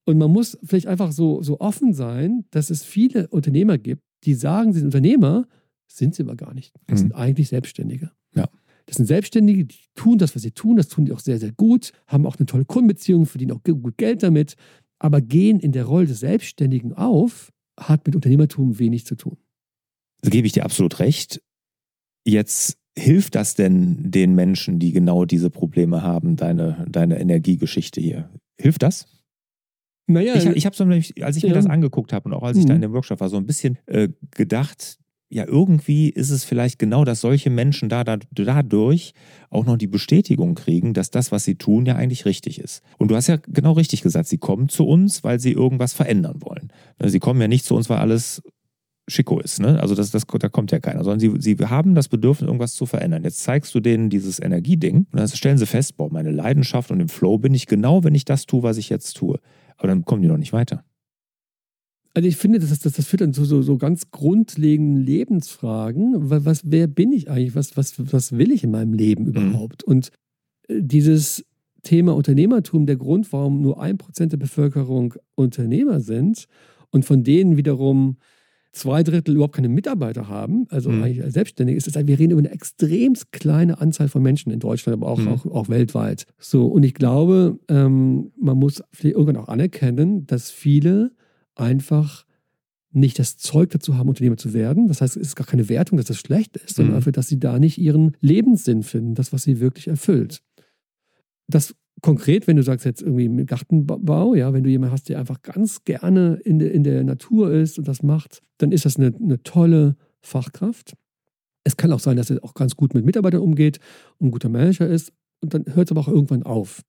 Und 0.05 0.19
man 0.19 0.33
muss 0.33 0.59
vielleicht 0.65 0.89
einfach 0.89 1.13
so, 1.13 1.41
so 1.41 1.61
offen 1.61 1.95
sein, 1.95 2.47
dass 2.51 2.69
es 2.69 2.83
viele 2.83 3.29
Unternehmer 3.29 3.79
gibt, 3.79 4.03
die 4.25 4.35
sagen, 4.35 4.73
sie 4.73 4.81
sind 4.81 4.89
Unternehmer, 4.89 5.47
sind 5.87 6.17
sie 6.17 6.25
aber 6.25 6.35
gar 6.35 6.53
nicht. 6.53 6.75
Das 6.89 6.99
mhm. 6.99 7.03
sind 7.05 7.13
eigentlich 7.13 7.47
Selbstständige. 7.47 8.11
Ja. 8.35 8.49
Das 8.87 8.97
sind 8.97 9.07
Selbstständige, 9.07 9.67
die 9.67 9.85
tun 9.95 10.19
das, 10.19 10.35
was 10.35 10.43
sie 10.43 10.51
tun, 10.51 10.75
das 10.75 10.89
tun 10.89 11.05
die 11.05 11.13
auch 11.13 11.21
sehr, 11.21 11.39
sehr 11.39 11.53
gut, 11.53 11.93
haben 12.09 12.27
auch 12.27 12.37
eine 12.37 12.47
tolle 12.47 12.65
Kundenbeziehung, 12.65 13.27
verdienen 13.27 13.53
auch 13.53 13.63
gut 13.63 13.99
Geld 13.99 14.25
damit, 14.25 14.57
aber 14.99 15.21
gehen 15.21 15.61
in 15.61 15.71
der 15.71 15.85
Rolle 15.85 16.09
des 16.09 16.19
Selbstständigen 16.19 16.93
auf, 16.93 17.53
hat 17.79 18.05
mit 18.05 18.17
Unternehmertum 18.17 18.81
wenig 18.81 19.07
zu 19.07 19.15
tun. 19.15 19.37
Da 20.23 20.31
gebe 20.31 20.49
ich 20.49 20.55
dir 20.55 20.65
absolut 20.65 20.99
recht. 20.99 21.41
Jetzt 22.25 22.80
hilft 22.97 23.35
das 23.35 23.55
denn 23.55 24.11
den 24.11 24.35
Menschen, 24.35 24.79
die 24.79 24.93
genau 24.93 25.25
diese 25.25 25.51
Probleme 25.51 26.03
haben, 26.03 26.37
deine, 26.37 26.87
deine 26.89 27.21
Energiegeschichte 27.21 28.01
hier? 28.01 28.31
Hilft 28.61 28.83
das? 28.83 29.07
Naja, 30.07 30.35
ich, 30.35 30.45
ich 30.47 30.67
habe 30.67 30.75
so, 30.75 30.85
als 30.85 31.37
ich 31.37 31.43
ja. 31.43 31.49
mir 31.49 31.55
das 31.55 31.67
angeguckt 31.67 32.13
habe 32.13 32.29
und 32.29 32.35
auch 32.35 32.43
als 32.43 32.59
ich 32.59 32.65
mhm. 32.65 32.69
da 32.69 32.75
in 32.75 32.81
dem 32.81 32.93
Workshop 32.93 33.21
war, 33.21 33.29
so 33.29 33.37
ein 33.37 33.47
bisschen 33.47 33.79
äh, 33.87 34.09
gedacht, 34.33 34.99
ja, 35.33 35.47
irgendwie 35.47 36.09
ist 36.09 36.31
es 36.31 36.43
vielleicht 36.43 36.81
genau, 36.81 37.05
dass 37.05 37.21
solche 37.21 37.51
Menschen 37.51 37.89
da, 37.89 38.03
da, 38.03 38.19
dadurch 38.33 39.15
auch 39.49 39.65
noch 39.65 39.77
die 39.77 39.87
Bestätigung 39.87 40.57
kriegen, 40.57 40.93
dass 40.93 41.11
das, 41.11 41.31
was 41.31 41.45
sie 41.45 41.55
tun, 41.55 41.87
ja 41.87 41.95
eigentlich 41.95 42.25
richtig 42.25 42.59
ist. 42.59 42.83
Und 42.99 43.13
du 43.13 43.17
hast 43.17 43.29
ja 43.29 43.37
genau 43.37 43.73
richtig 43.73 44.03
gesagt, 44.03 44.27
sie 44.27 44.39
kommen 44.39 44.69
zu 44.69 44.85
uns, 44.85 45.23
weil 45.23 45.39
sie 45.39 45.53
irgendwas 45.53 45.93
verändern 45.93 46.43
wollen. 46.43 46.73
Sie 47.05 47.21
kommen 47.21 47.41
ja 47.41 47.47
nicht 47.47 47.65
zu 47.65 47.77
uns, 47.77 47.89
weil 47.89 47.99
alles 47.99 48.43
Schicko 49.09 49.41
ist. 49.41 49.61
Ne? 49.61 49.81
Also 49.81 49.95
das, 49.95 50.11
das, 50.11 50.25
da 50.27 50.49
kommt 50.49 50.73
ja 50.73 50.79
keiner, 50.79 51.03
sondern 51.05 51.21
sie, 51.21 51.33
sie 51.39 51.57
haben 51.67 51.95
das 51.95 52.09
Bedürfnis, 52.09 52.47
irgendwas 52.47 52.75
zu 52.75 52.87
verändern. 52.87 53.25
Jetzt 53.25 53.43
zeigst 53.43 53.75
du 53.75 53.81
denen 53.81 54.09
dieses 54.11 54.41
Energieding 54.41 55.07
und 55.11 55.19
dann 55.19 55.29
stellen 55.29 55.59
sie 55.59 55.67
fest, 55.67 55.97
boah, 55.97 56.11
meine 56.11 56.31
Leidenschaft 56.31 56.91
und 56.91 57.01
im 57.01 57.09
Flow 57.09 57.39
bin 57.39 57.55
ich 57.55 57.67
genau, 57.67 58.05
wenn 58.05 58.15
ich 58.15 58.25
das 58.25 58.47
tue, 58.47 58.63
was 58.63 58.77
ich 58.77 58.89
jetzt 58.89 59.17
tue. 59.17 59.41
Aber 59.77 59.89
dann 59.89 60.05
kommen 60.05 60.23
die 60.23 60.29
noch 60.29 60.37
nicht 60.37 60.53
weiter. 60.53 60.85
Also 62.13 62.29
ich 62.29 62.37
finde, 62.37 62.59
das, 62.59 62.77
das, 62.79 62.93
das 62.93 63.07
führt 63.07 63.21
dann 63.21 63.33
zu 63.33 63.45
so, 63.45 63.63
so 63.63 63.79
ganz 63.79 64.11
grundlegenden 64.11 65.03
Lebensfragen. 65.03 66.15
Was, 66.31 66.63
wer 66.65 66.87
bin 66.89 67.13
ich 67.13 67.31
eigentlich? 67.31 67.55
Was, 67.55 67.77
was, 67.77 67.95
was 68.13 68.33
will 68.33 68.51
ich 68.51 68.65
in 68.65 68.73
meinem 68.73 68.95
Leben 68.95 69.25
mhm. 69.25 69.31
überhaupt? 69.31 69.87
Mhm. 69.87 69.93
Und 69.93 70.11
äh, 70.69 70.81
dieses 70.83 71.45
Thema 71.83 72.15
Unternehmertum, 72.15 72.87
der 72.87 72.97
Grund, 72.97 73.33
warum 73.33 73.63
nur 73.63 73.81
ein 73.81 73.97
Prozent 73.97 74.33
der 74.33 74.39
Bevölkerung 74.39 75.15
Unternehmer 75.35 76.01
sind 76.01 76.47
und 76.91 77.05
von 77.05 77.23
denen 77.23 77.57
wiederum 77.57 78.17
zwei 78.73 79.03
Drittel 79.03 79.35
überhaupt 79.35 79.57
keine 79.57 79.69
Mitarbeiter 79.69 80.29
haben, 80.29 80.67
also 80.69 80.91
mhm. 80.91 81.03
eigentlich 81.03 81.33
selbstständig 81.33 81.77
ist, 81.77 81.89
ist, 81.89 82.07
wir 82.07 82.19
reden 82.19 82.33
über 82.33 82.41
eine 82.41 82.53
extrem 82.53 83.15
kleine 83.33 83.81
Anzahl 83.81 84.09
von 84.09 84.23
Menschen 84.23 84.53
in 84.53 84.61
Deutschland, 84.61 84.95
aber 85.03 85.11
auch, 85.11 85.19
mhm. 85.19 85.29
auch, 85.29 85.47
auch, 85.47 85.69
weltweit. 85.69 86.27
So, 86.39 86.67
und 86.67 86.85
ich 86.85 86.95
glaube, 86.95 87.59
ähm, 87.69 88.33
man 88.39 88.59
muss 88.59 88.83
irgendwann 89.03 89.37
auch 89.37 89.49
anerkennen, 89.49 90.27
dass 90.27 90.51
viele 90.51 91.13
einfach 91.55 92.25
nicht 92.93 93.19
das 93.19 93.37
Zeug 93.37 93.71
dazu 93.71 93.97
haben, 93.97 94.09
Unternehmer 94.09 94.37
zu 94.37 94.53
werden. 94.53 94.89
Das 94.89 95.01
heißt, 95.01 95.17
es 95.17 95.29
ist 95.29 95.37
gar 95.37 95.47
keine 95.47 95.69
Wertung, 95.69 95.97
dass 95.97 96.07
das 96.07 96.19
schlecht 96.19 96.57
ist, 96.57 96.77
sondern 96.77 96.93
mhm. 96.93 96.97
einfach, 96.97 97.13
dass 97.13 97.29
sie 97.29 97.39
da 97.39 97.59
nicht 97.59 97.79
ihren 97.79 98.17
Lebenssinn 98.21 98.83
finden, 98.83 99.15
das, 99.15 99.33
was 99.33 99.43
sie 99.43 99.61
wirklich 99.61 99.89
erfüllt. 99.89 100.43
Das 101.47 101.75
konkret, 102.03 102.47
wenn 102.47 102.57
du 102.57 102.63
sagst 102.63 102.87
jetzt 102.87 103.03
irgendwie 103.03 103.29
mit 103.29 103.49
Gartenbau, 103.49 104.35
ja, 104.35 104.53
wenn 104.53 104.65
du 104.65 104.71
jemanden 104.71 104.93
hast, 104.93 105.09
der 105.09 105.19
einfach 105.19 105.43
ganz 105.43 105.85
gerne 105.85 106.41
in, 106.45 106.59
de, 106.59 106.71
in 106.71 106.85
der 106.85 107.05
Natur 107.05 107.53
ist 107.53 107.79
und 107.79 107.89
das 107.89 108.03
macht, 108.03 108.43
dann 108.59 108.73
ist 108.73 108.85
das 108.85 108.97
eine, 108.97 109.15
eine 109.15 109.43
tolle 109.43 109.97
Fachkraft. 110.21 110.95
Es 111.65 111.77
kann 111.77 111.93
auch 111.93 112.01
sein, 112.01 112.17
dass 112.17 112.31
er 112.31 112.43
auch 112.45 112.55
ganz 112.55 112.77
gut 112.77 112.95
mit 112.95 113.05
Mitarbeitern 113.05 113.43
umgeht 113.43 113.81
und 114.19 114.29
ein 114.29 114.31
guter 114.31 114.49
Manager 114.49 114.87
ist 114.87 115.13
und 115.41 115.55
dann 115.55 115.65
hört 115.75 115.89
es 115.89 115.91
aber 115.91 116.01
auch 116.01 116.09
irgendwann 116.09 116.43
auf. 116.43 116.83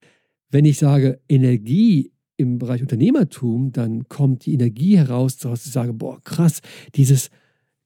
Wenn 0.50 0.66
ich 0.66 0.78
sage, 0.78 1.20
Energie 1.30 2.12
im 2.38 2.58
Bereich 2.58 2.82
Unternehmertum, 2.82 3.72
dann 3.72 4.08
kommt 4.08 4.46
die 4.46 4.54
Energie 4.54 4.98
heraus, 4.98 5.38
dass 5.38 5.66
ich 5.66 5.72
sage, 5.72 5.94
boah, 5.94 6.20
krass, 6.24 6.62
dieses 6.96 7.30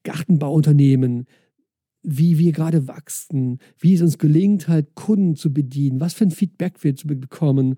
Gartenbauunternehmen, 0.04 1.26
wie 2.06 2.38
wir 2.38 2.52
gerade 2.52 2.88
wachsen, 2.88 3.60
wie 3.80 3.96
es 3.96 4.02
uns 4.02 4.18
gelingt, 4.18 4.68
halt 4.68 4.96
Kunden 4.96 5.36
zu 5.36 5.52
bedienen, 5.52 6.00
was 6.00 6.14
für 6.14 6.26
ein 6.26 6.32
Feedback 6.32 6.84
wir 6.84 6.96
zu 6.96 7.08
bekommen. 7.08 7.76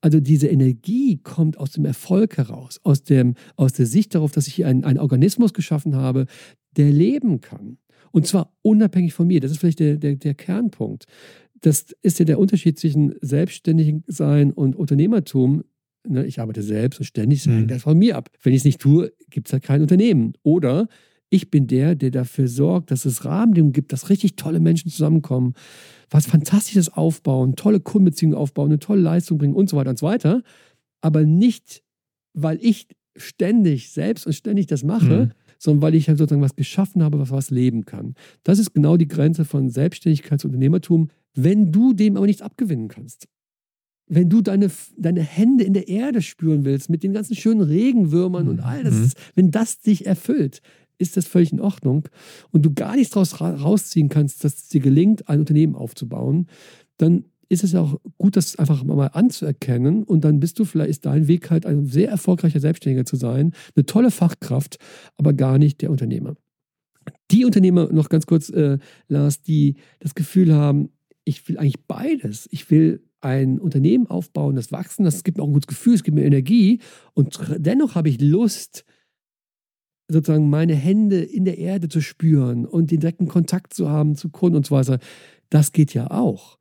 Also 0.00 0.20
diese 0.20 0.48
Energie 0.48 1.18
kommt 1.18 1.58
aus 1.58 1.72
dem 1.72 1.84
Erfolg 1.84 2.36
heraus, 2.36 2.80
aus, 2.82 3.02
dem, 3.02 3.34
aus 3.56 3.72
der 3.72 3.86
Sicht 3.86 4.14
darauf, 4.14 4.32
dass 4.32 4.46
ich 4.46 4.54
hier 4.54 4.68
einen, 4.68 4.84
einen 4.84 4.98
Organismus 4.98 5.54
geschaffen 5.54 5.96
habe, 5.96 6.26
der 6.76 6.90
leben 6.90 7.40
kann. 7.40 7.78
Und 8.10 8.26
zwar 8.26 8.52
unabhängig 8.62 9.14
von 9.14 9.26
mir. 9.26 9.40
Das 9.40 9.50
ist 9.50 9.58
vielleicht 9.58 9.80
der, 9.80 9.96
der, 9.96 10.16
der 10.16 10.34
Kernpunkt. 10.34 11.06
Das 11.60 11.86
ist 12.02 12.18
ja 12.18 12.24
der 12.24 12.38
Unterschied 12.38 12.78
zwischen 12.78 13.14
Selbstständigsein 13.20 14.52
und 14.52 14.76
Unternehmertum. 14.76 15.64
Ne, 16.06 16.24
ich 16.24 16.40
arbeite 16.40 16.62
selbst 16.62 17.00
und 17.00 17.06
ständig 17.06 17.44
hängt 17.46 17.62
mhm. 17.62 17.68
das 17.68 17.82
von 17.82 17.98
mir 17.98 18.16
ab. 18.16 18.30
Wenn 18.42 18.52
ich 18.52 18.60
es 18.60 18.64
nicht 18.64 18.80
tue, 18.80 19.12
gibt 19.30 19.48
es 19.48 19.52
halt 19.52 19.64
kein 19.64 19.82
Unternehmen. 19.82 20.34
Oder 20.42 20.88
ich 21.30 21.50
bin 21.50 21.66
der, 21.66 21.94
der 21.94 22.10
dafür 22.10 22.48
sorgt, 22.48 22.90
dass 22.90 23.04
es 23.04 23.24
Rahmenbedingungen 23.24 23.72
gibt, 23.72 23.92
dass 23.92 24.08
richtig 24.08 24.36
tolle 24.36 24.60
Menschen 24.60 24.90
zusammenkommen, 24.90 25.54
was 26.10 26.26
Fantastisches 26.26 26.92
aufbauen, 26.92 27.54
tolle 27.56 27.80
Kundenbeziehungen 27.80 28.36
aufbauen, 28.36 28.70
eine 28.70 28.78
tolle 28.78 29.02
Leistung 29.02 29.38
bringen 29.38 29.54
und 29.54 29.68
so 29.68 29.76
weiter 29.76 29.90
und 29.90 29.98
so 29.98 30.06
weiter. 30.06 30.42
Aber 31.00 31.24
nicht, 31.24 31.82
weil 32.32 32.58
ich 32.62 32.88
ständig, 33.16 33.90
selbst 33.90 34.26
und 34.26 34.32
ständig 34.32 34.66
das 34.68 34.84
mache, 34.84 35.26
mhm. 35.26 35.32
sondern 35.58 35.82
weil 35.82 35.94
ich 35.94 36.08
halt 36.08 36.18
sozusagen 36.18 36.42
was 36.42 36.56
geschaffen 36.56 37.02
habe, 37.02 37.18
was 37.18 37.30
was 37.30 37.50
leben 37.50 37.84
kann. 37.84 38.14
Das 38.42 38.58
ist 38.58 38.72
genau 38.72 38.96
die 38.96 39.08
Grenze 39.08 39.44
von 39.44 39.68
Selbstständigkeit 39.68 40.44
und 40.44 40.50
Unternehmertum, 40.50 41.08
wenn 41.34 41.72
du 41.72 41.92
dem 41.92 42.16
aber 42.16 42.26
nichts 42.26 42.42
abgewinnen 42.42 42.88
kannst 42.88 43.28
wenn 44.08 44.28
du 44.28 44.40
deine, 44.40 44.70
deine 44.96 45.20
Hände 45.20 45.64
in 45.64 45.74
der 45.74 45.88
Erde 45.88 46.22
spüren 46.22 46.64
willst, 46.64 46.90
mit 46.90 47.02
den 47.02 47.12
ganzen 47.12 47.36
schönen 47.36 47.60
Regenwürmern 47.60 48.48
und 48.48 48.60
all 48.60 48.82
das, 48.82 48.94
mhm. 48.94 49.10
wenn 49.34 49.50
das 49.50 49.80
dich 49.80 50.06
erfüllt, 50.06 50.62
ist 50.98 51.16
das 51.16 51.26
völlig 51.26 51.52
in 51.52 51.60
Ordnung 51.60 52.08
und 52.50 52.64
du 52.64 52.74
gar 52.74 52.96
nichts 52.96 53.14
daraus 53.14 53.40
rausziehen 53.40 54.08
kannst, 54.08 54.44
dass 54.44 54.54
es 54.54 54.68
dir 54.68 54.80
gelingt, 54.80 55.28
ein 55.28 55.40
Unternehmen 55.40 55.74
aufzubauen, 55.74 56.48
dann 56.96 57.24
ist 57.48 57.64
es 57.64 57.72
ja 57.72 57.80
auch 57.80 57.98
gut, 58.18 58.36
das 58.36 58.56
einfach 58.56 58.84
mal 58.84 59.06
anzuerkennen 59.06 60.04
und 60.04 60.24
dann 60.24 60.40
bist 60.40 60.58
du 60.58 60.64
vielleicht, 60.64 60.90
ist 60.90 61.06
dein 61.06 61.28
Weg 61.28 61.50
halt 61.50 61.64
ein 61.64 61.86
sehr 61.86 62.10
erfolgreicher 62.10 62.60
Selbstständiger 62.60 63.06
zu 63.06 63.16
sein, 63.16 63.54
eine 63.74 63.86
tolle 63.86 64.10
Fachkraft, 64.10 64.78
aber 65.16 65.32
gar 65.32 65.58
nicht 65.58 65.80
der 65.80 65.90
Unternehmer. 65.90 66.36
Die 67.30 67.46
Unternehmer, 67.46 67.90
noch 67.90 68.10
ganz 68.10 68.26
kurz, 68.26 68.50
äh, 68.50 68.78
Lars, 69.08 69.40
die 69.40 69.76
das 69.98 70.14
Gefühl 70.14 70.52
haben, 70.52 70.90
ich 71.24 71.48
will 71.48 71.58
eigentlich 71.58 71.80
beides. 71.86 72.48
Ich 72.50 72.70
will 72.70 73.02
ein 73.20 73.58
Unternehmen 73.58 74.06
aufbauen, 74.06 74.56
das 74.56 74.72
wachsen, 74.72 75.04
das 75.04 75.24
gibt 75.24 75.38
mir 75.38 75.42
auch 75.42 75.48
ein 75.48 75.52
gutes 75.52 75.66
Gefühl, 75.66 75.94
es 75.94 76.02
gibt 76.02 76.14
mir 76.14 76.24
Energie 76.24 76.80
und 77.14 77.38
dennoch 77.56 77.94
habe 77.94 78.08
ich 78.08 78.20
Lust, 78.20 78.84
sozusagen 80.08 80.48
meine 80.48 80.74
Hände 80.74 81.22
in 81.22 81.44
der 81.44 81.58
Erde 81.58 81.88
zu 81.88 82.00
spüren 82.00 82.64
und 82.64 82.90
den 82.90 83.00
direkten 83.00 83.28
Kontakt 83.28 83.74
zu 83.74 83.88
haben 83.88 84.16
zu 84.16 84.30
Kunden 84.30 84.56
und 84.56 84.66
so 84.66 84.74
weiter. 84.74 84.98
Das 85.50 85.72
geht 85.72 85.94
ja 85.94 86.10
auch. 86.10 86.58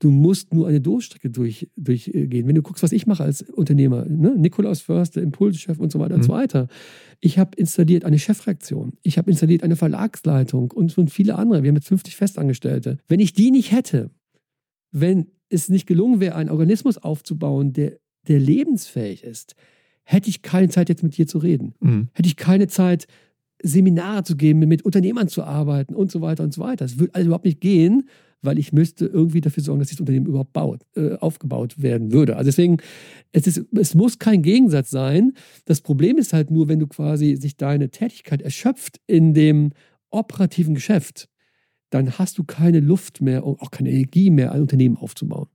Du 0.00 0.10
musst 0.10 0.54
nur 0.54 0.68
eine 0.68 0.80
Durchstrecke 0.80 1.28
durch, 1.28 1.68
durchgehen. 1.76 2.46
Wenn 2.46 2.54
du 2.54 2.62
guckst, 2.62 2.82
was 2.82 2.92
ich 2.92 3.06
mache 3.06 3.24
als 3.24 3.42
Unternehmer, 3.42 4.04
ne? 4.04 4.36
Nikolaus 4.36 4.80
Förster, 4.80 5.20
Impulschef 5.20 5.78
und 5.78 5.90
so 5.90 5.98
weiter 5.98 6.14
mhm. 6.14 6.20
und 6.20 6.26
so 6.26 6.32
weiter. 6.32 6.68
Ich 7.20 7.38
habe 7.38 7.50
installiert 7.56 8.04
eine 8.04 8.18
Chefreaktion. 8.18 8.92
Ich 9.02 9.18
habe 9.18 9.30
installiert 9.30 9.64
eine 9.64 9.74
Verlagsleitung 9.74 10.70
und, 10.70 10.96
und 10.96 11.10
viele 11.10 11.34
andere. 11.34 11.64
Wir 11.64 11.68
haben 11.68 11.76
jetzt 11.76 11.88
50 11.88 12.14
Festangestellte. 12.14 12.98
Wenn 13.08 13.18
ich 13.18 13.32
die 13.32 13.50
nicht 13.50 13.72
hätte, 13.72 14.10
wenn 14.92 15.26
es 15.48 15.68
nicht 15.68 15.86
gelungen 15.86 16.20
wäre, 16.20 16.36
einen 16.36 16.50
Organismus 16.50 16.98
aufzubauen, 16.98 17.72
der, 17.72 17.98
der 18.28 18.38
lebensfähig 18.38 19.24
ist, 19.24 19.56
hätte 20.10 20.30
ich 20.30 20.40
keine 20.40 20.70
Zeit, 20.70 20.88
jetzt 20.88 21.02
mit 21.02 21.18
dir 21.18 21.26
zu 21.26 21.36
reden. 21.36 21.74
Mhm. 21.80 22.08
Hätte 22.14 22.28
ich 22.28 22.36
keine 22.36 22.66
Zeit, 22.66 23.06
Seminare 23.62 24.22
zu 24.22 24.36
geben, 24.36 24.60
mit 24.60 24.82
Unternehmern 24.82 25.28
zu 25.28 25.42
arbeiten 25.42 25.94
und 25.94 26.10
so 26.10 26.22
weiter 26.22 26.44
und 26.44 26.54
so 26.54 26.62
weiter. 26.62 26.86
Es 26.86 26.98
würde 26.98 27.14
also 27.14 27.26
überhaupt 27.26 27.44
nicht 27.44 27.60
gehen, 27.60 28.08
weil 28.40 28.58
ich 28.58 28.72
müsste 28.72 29.04
irgendwie 29.04 29.42
dafür 29.42 29.62
sorgen, 29.62 29.80
dass 29.80 29.90
das 29.90 30.00
Unternehmen 30.00 30.24
überhaupt 30.24 30.54
baut, 30.54 30.86
äh, 30.96 31.16
aufgebaut 31.16 31.82
werden 31.82 32.10
würde. 32.10 32.36
Also 32.36 32.48
deswegen, 32.48 32.78
es, 33.32 33.46
ist, 33.46 33.66
es 33.76 33.94
muss 33.94 34.18
kein 34.18 34.40
Gegensatz 34.40 34.88
sein. 34.88 35.34
Das 35.66 35.82
Problem 35.82 36.16
ist 36.16 36.32
halt 36.32 36.50
nur, 36.50 36.68
wenn 36.68 36.78
du 36.78 36.86
quasi 36.86 37.36
sich 37.36 37.58
deine 37.58 37.90
Tätigkeit 37.90 38.40
erschöpft 38.40 39.00
in 39.06 39.34
dem 39.34 39.72
operativen 40.08 40.74
Geschäft, 40.74 41.28
dann 41.90 42.18
hast 42.18 42.38
du 42.38 42.44
keine 42.44 42.80
Luft 42.80 43.20
mehr 43.20 43.44
und 43.44 43.60
auch 43.60 43.70
keine 43.70 43.90
Energie 43.90 44.30
mehr, 44.30 44.52
ein 44.52 44.62
Unternehmen 44.62 44.96
aufzubauen. 44.96 45.48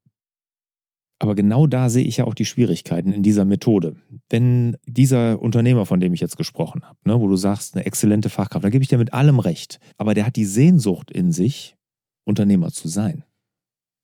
Aber 1.24 1.36
genau 1.36 1.68
da 1.68 1.89
sehe 1.89 2.03
ich 2.03 2.18
ja 2.18 2.25
auch 2.25 2.34
die 2.34 2.44
Schwierigkeiten 2.44 3.13
in 3.13 3.24
dieser 3.24 3.46
Methode. 3.46 3.96
Wenn 4.30 4.75
dieser 4.86 5.42
Unternehmer, 5.42 5.86
von 5.86 6.01
dem 6.01 6.13
ich 6.13 6.20
jetzt 6.20 6.36
gesprochen 6.36 6.84
habe, 6.84 6.98
ne, 7.06 7.18
wo 7.18 7.30
du 7.30 7.38
sagst, 7.38 7.75
eine 7.75 7.86
exzellente 7.86 8.30
Fachkraft, 8.30 8.65
da 8.65 8.70
gebe 8.70 8.84
ich 8.84 8.89
dir 8.89 8.98
mit 8.98 9.13
allem 9.13 9.39
recht. 9.39 9.80
Aber 9.96 10.15
der 10.15 10.25
hat 10.25 10.36
die 10.36 10.44
Sehnsucht 10.44 11.12
in 11.12 11.32
sich, 11.32 11.77
Unternehmer 12.25 12.72
zu 12.72 12.89
sein. 12.89 13.24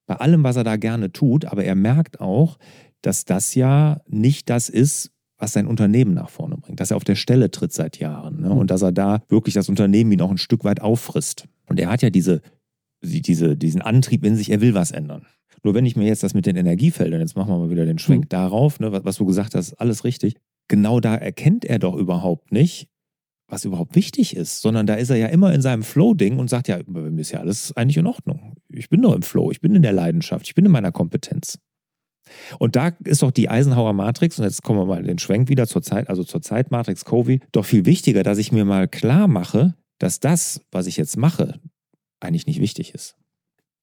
Bei 0.08 0.16
allem, 0.16 0.46
was 0.46 0.56
er 0.56 0.64
da 0.64 0.78
gerne 0.78 1.12
tut, 1.12 1.44
aber 1.44 1.66
er 1.66 1.76
merkt 1.76 2.22
auch, 2.22 2.58
dass 3.02 3.26
das 3.26 3.54
ja 3.54 4.00
nicht 4.08 4.50
das 4.50 4.70
ist, 4.70 5.12
was 5.38 5.52
sein 5.52 5.68
Unternehmen 5.68 6.14
nach 6.14 6.30
vorne 6.30 6.56
bringt, 6.56 6.80
dass 6.80 6.92
er 6.92 6.96
auf 6.96 7.04
der 7.04 7.16
Stelle 7.16 7.52
tritt 7.52 7.74
seit 7.74 8.00
Jahren 8.00 8.40
ne? 8.40 8.54
und 8.54 8.72
dass 8.72 8.82
er 8.82 8.94
da 8.94 9.24
wirklich 9.28 9.56
das 9.56 9.68
Unternehmen 9.68 10.14
ihn 10.14 10.22
auch 10.22 10.32
ein 10.32 10.38
Stück 10.38 10.64
weit 10.64 10.80
auffrisst. 10.80 11.50
Und 11.68 11.82
er 11.82 11.90
hat 11.90 12.02
ja 12.02 12.12
diese, 12.12 12.42
diese, 13.04 13.58
diesen 13.58 13.82
Antrieb 13.82 14.24
in 14.24 14.38
sich, 14.38 14.52
er 14.52 14.62
will 14.62 14.74
was 14.74 14.92
ändern. 14.92 15.26
Nur 15.64 15.74
wenn 15.74 15.86
ich 15.86 15.96
mir 15.96 16.06
jetzt 16.06 16.24
das 16.24 16.34
mit 16.34 16.46
den 16.46 16.56
Energiefeldern, 16.56 17.20
jetzt 17.20 17.36
machen 17.36 17.50
wir 17.50 17.58
mal 17.58 17.70
wieder 17.70 17.86
den 17.86 18.00
Schwenk 18.00 18.26
mhm. 18.26 18.30
darauf, 18.30 18.80
ne, 18.80 18.92
was, 18.92 19.06
was 19.06 19.18
du 19.18 19.26
gesagt 19.26 19.56
hast, 19.56 19.74
alles 19.74 20.04
richtig. 20.04 20.36
Genau 20.68 21.00
da 21.00 21.16
erkennt 21.16 21.66
er 21.66 21.80
doch 21.80 21.96
überhaupt 21.96 22.52
nicht, 22.52 22.88
was 23.48 23.66
überhaupt 23.66 23.96
wichtig 23.96 24.36
ist, 24.36 24.62
sondern 24.62 24.86
da 24.86 24.94
ist 24.94 25.10
er 25.10 25.18
ja 25.18 25.28
immer 25.28 25.54
in 25.54 25.62
seinem 25.62 25.84
Flow-Ding 25.84 26.38
und 26.38 26.50
sagt, 26.50 26.68
ja, 26.68 26.80
bei 26.86 27.02
mir 27.02 27.22
ist 27.22 27.32
ja 27.32 27.40
alles 27.40 27.76
eigentlich 27.76 27.98
in 27.98 28.06
Ordnung. 28.06 28.56
Ich 28.70 28.90
bin 28.90 29.02
doch 29.02 29.16
im 29.16 29.24
Flow, 29.24 29.52
ich 29.52 29.62
bin 29.62 29.76
in 29.76 29.82
der 29.82 29.94
Leidenschaft, 29.94 30.48
ich 30.48 30.56
bin 30.56 30.66
in 30.66 30.72
meiner 30.72 30.92
Kompetenz. 30.92 31.58
Und 32.60 32.76
da 32.76 32.92
ist 33.04 33.24
doch 33.24 33.32
die 33.32 33.50
Eisenhower 33.50 33.94
Matrix, 33.94 34.38
und 34.38 34.46
jetzt 34.46 34.62
kommen 34.62 34.80
wir 34.80 34.86
mal 34.86 35.00
in 35.00 35.08
den 35.08 35.18
Schwenk 35.18 35.50
wieder 35.50 35.66
zur 35.66 35.82
Zeit, 35.82 36.10
also 36.10 36.24
zur 36.24 36.44
Zeitmatrix 36.44 37.06
Covey, 37.06 37.40
doch 37.52 37.66
viel 37.66 37.86
wichtiger, 37.86 38.22
dass 38.22 38.38
ich 38.38 38.52
mir 38.52 38.66
mal 38.66 38.88
klar 38.88 39.28
mache, 39.28 39.76
dass 39.98 40.20
das, 40.20 40.62
was 40.72 40.86
ich 40.86 40.98
jetzt 40.98 41.18
mache, 41.18 41.60
eigentlich 42.20 42.46
nicht 42.46 42.62
wichtig 42.62 42.94
ist. 42.94 43.16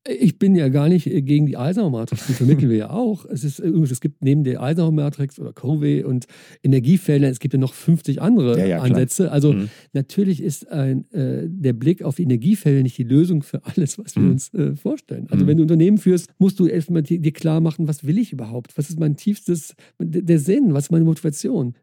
Ich 0.09 0.39
bin 0.39 0.55
ja 0.55 0.69
gar 0.69 0.89
nicht 0.89 1.05
gegen 1.05 1.47
die 1.47 1.57
Eisenhower-Matrix, 1.57 2.27
die 2.27 2.33
vermitteln 2.33 2.71
wir 2.71 2.77
ja 2.77 2.91
auch. 2.91 3.25
Es, 3.25 3.45
ist, 3.45 3.61
es 3.61 4.01
gibt 4.01 4.23
neben 4.25 4.45
der 4.45 4.63
Eisenhower-Matrix 4.63 5.39
oder 5.39 5.53
Covey 5.53 6.05
und 6.05 6.27
Energiefelder, 6.63 7.29
es 7.29 7.41
gibt 7.41 7.55
ja 7.55 7.61
noch 7.61 7.75
50 7.75 8.23
andere 8.23 8.59
ja, 8.59 8.67
ja, 8.67 8.79
Ansätze. 8.81 9.33
Also 9.33 9.53
mhm. 9.53 9.69
natürlich 9.93 10.43
ist 10.43 10.71
ein, 10.71 11.11
äh, 11.13 11.49
der 11.49 11.73
Blick 11.73 12.03
auf 12.03 12.17
die 12.17 12.23
Energiefelder 12.23 12.83
nicht 12.83 12.99
die 12.99 13.05
Lösung 13.05 13.43
für 13.43 13.65
alles, 13.65 13.99
was 13.99 14.17
wir 14.17 14.23
mhm. 14.23 14.31
uns 14.33 14.55
äh, 14.55 14.77
vorstellen. 14.77 15.27
Also 15.31 15.45
mhm. 15.45 15.49
wenn 15.49 15.57
du 15.59 15.63
Unternehmen 15.63 15.99
führst, 15.99 16.31
musst 16.39 16.59
du 16.61 16.67
erstmal 16.67 17.03
dir, 17.03 17.19
dir 17.19 17.33
klar 17.33 17.61
machen, 17.61 17.89
was 17.89 18.05
will 18.05 18.19
ich 18.19 18.33
überhaupt? 18.33 18.77
Was 18.79 18.91
ist 18.91 19.01
mein 19.01 19.17
tiefstes, 19.17 19.75
der 19.99 20.39
Sinn? 20.39 20.75
Was 20.75 20.85
ist 20.85 20.91
meine 20.91 21.05
Motivation? 21.05 21.75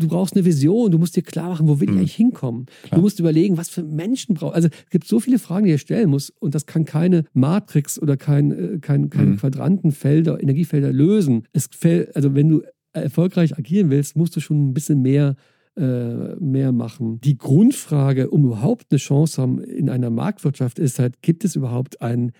Du 0.00 0.08
brauchst 0.08 0.34
eine 0.34 0.44
Vision, 0.44 0.90
du 0.90 0.98
musst 0.98 1.16
dir 1.16 1.22
klar 1.22 1.50
machen, 1.50 1.68
wo 1.68 1.80
will 1.80 1.88
ich 1.88 1.94
mhm. 1.94 2.00
eigentlich 2.00 2.14
hinkommen. 2.14 2.66
Klar. 2.82 2.98
Du 2.98 3.02
musst 3.02 3.20
überlegen, 3.20 3.56
was 3.56 3.68
für 3.68 3.82
Menschen 3.82 4.34
braucht. 4.34 4.54
Also 4.54 4.68
es 4.68 4.90
gibt 4.90 5.06
so 5.06 5.20
viele 5.20 5.38
Fragen, 5.38 5.66
die 5.66 5.70
ihr 5.70 5.78
stellen 5.78 6.10
musst 6.10 6.32
und 6.40 6.54
das 6.54 6.66
kann 6.66 6.84
keine 6.84 7.24
Matrix 7.32 8.00
oder 8.00 8.16
kein, 8.16 8.50
äh, 8.50 8.78
kein, 8.80 9.10
keine 9.10 9.32
mhm. 9.32 9.36
Quadrantenfelder, 9.36 10.42
Energiefelder 10.42 10.92
lösen. 10.92 11.46
Es 11.52 11.68
fällt, 11.70 12.14
also 12.16 12.34
wenn 12.34 12.48
du 12.48 12.62
erfolgreich 12.92 13.56
agieren 13.56 13.90
willst, 13.90 14.16
musst 14.16 14.34
du 14.34 14.40
schon 14.40 14.70
ein 14.70 14.74
bisschen 14.74 15.02
mehr 15.02 15.36
äh, 15.76 16.34
mehr 16.36 16.72
machen. 16.72 17.20
Die 17.20 17.38
Grundfrage, 17.38 18.30
um 18.30 18.44
überhaupt 18.44 18.86
eine 18.90 18.98
Chance 18.98 19.40
haben 19.40 19.62
in 19.62 19.88
einer 19.88 20.10
Marktwirtschaft, 20.10 20.80
ist 20.80 20.98
halt, 20.98 21.22
gibt 21.22 21.44
es 21.44 21.54
überhaupt 21.54 22.02
einen 22.02 22.32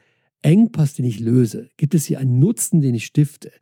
Engpass, 0.43 0.95
den 0.95 1.05
ich 1.05 1.21
löse? 1.21 1.69
Gibt 1.77 1.95
es 1.95 2.07
hier 2.07 2.19
einen 2.19 2.41
Nutzen, 2.41 2.81
den 2.81 2.95
ich 2.95 3.07
stifte? 3.07 3.53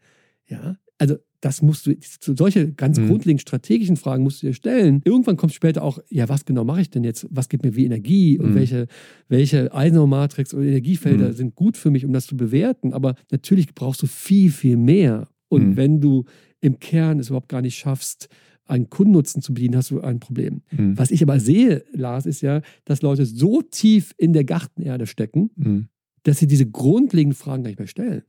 Ja, 0.47 0.79
also 0.97 1.17
das 1.41 1.63
musst 1.63 1.87
du, 1.87 1.95
solche 2.21 2.73
ganz 2.73 2.99
mhm. 2.99 3.09
grundlegenden 3.09 3.41
strategischen 3.41 3.97
Fragen 3.97 4.25
musst 4.25 4.43
du 4.43 4.49
dir 4.49 4.55
stellen. 4.55 5.03
Irgendwann 5.05 5.37
kommt 5.37 5.55
später 5.55 5.83
auch, 5.83 6.01
ja, 6.09 6.29
was 6.29 6.45
genau 6.45 6.65
mache 6.65 6.81
ich 6.81 6.91
denn 6.91 7.05
jetzt? 7.05 7.27
Was 7.31 7.49
gibt 7.49 7.65
mir 7.65 7.77
wie 7.77 7.85
Energie 7.85 8.39
und 8.39 8.51
mhm. 8.51 8.55
welche, 8.57 8.87
welche 9.29 9.73
Eisenhower-Matrix 9.73 10.53
oder 10.55 10.65
Energiefelder 10.65 11.29
mhm. 11.29 11.33
sind 11.35 11.55
gut 11.55 11.77
für 11.77 11.91
mich, 11.91 12.05
um 12.05 12.13
das 12.13 12.27
zu 12.27 12.37
bewerten? 12.37 12.93
Aber 12.93 13.15
natürlich 13.31 13.75
brauchst 13.75 14.03
du 14.03 14.07
viel, 14.07 14.51
viel 14.51 14.77
mehr. 14.77 15.29
Und 15.49 15.71
mhm. 15.71 15.77
wenn 15.77 16.01
du 16.01 16.25
im 16.61 16.81
Kern 16.81 17.21
es 17.21 17.29
überhaupt 17.29 17.49
gar 17.49 17.63
nicht 17.63 17.79
schaffst, 17.79 18.29
einen 18.65 18.91
Kundennutzen 18.91 19.41
zu 19.41 19.55
bedienen, 19.55 19.77
hast 19.77 19.91
du 19.91 20.01
ein 20.01 20.21
Problem. 20.21 20.63
Mhm. 20.73 20.99
Was 20.99 21.11
ich 21.11 21.23
aber 21.23 21.41
sehe, 21.41 21.85
Lars, 21.93 22.27
ist 22.27 22.43
ja, 22.43 22.61
dass 22.85 23.01
Leute 23.01 23.25
so 23.25 23.63
tief 23.63 24.13
in 24.19 24.33
der 24.33 24.45
Gartenerde 24.45 25.07
stecken, 25.07 25.51
mhm. 25.57 25.89
dass 26.25 26.39
sie 26.39 26.47
diese 26.47 26.69
grundlegenden 26.69 27.37
Fragen 27.37 27.63
gar 27.63 27.71
nicht 27.71 27.79
mehr 27.79 27.89
stellen. 27.89 28.23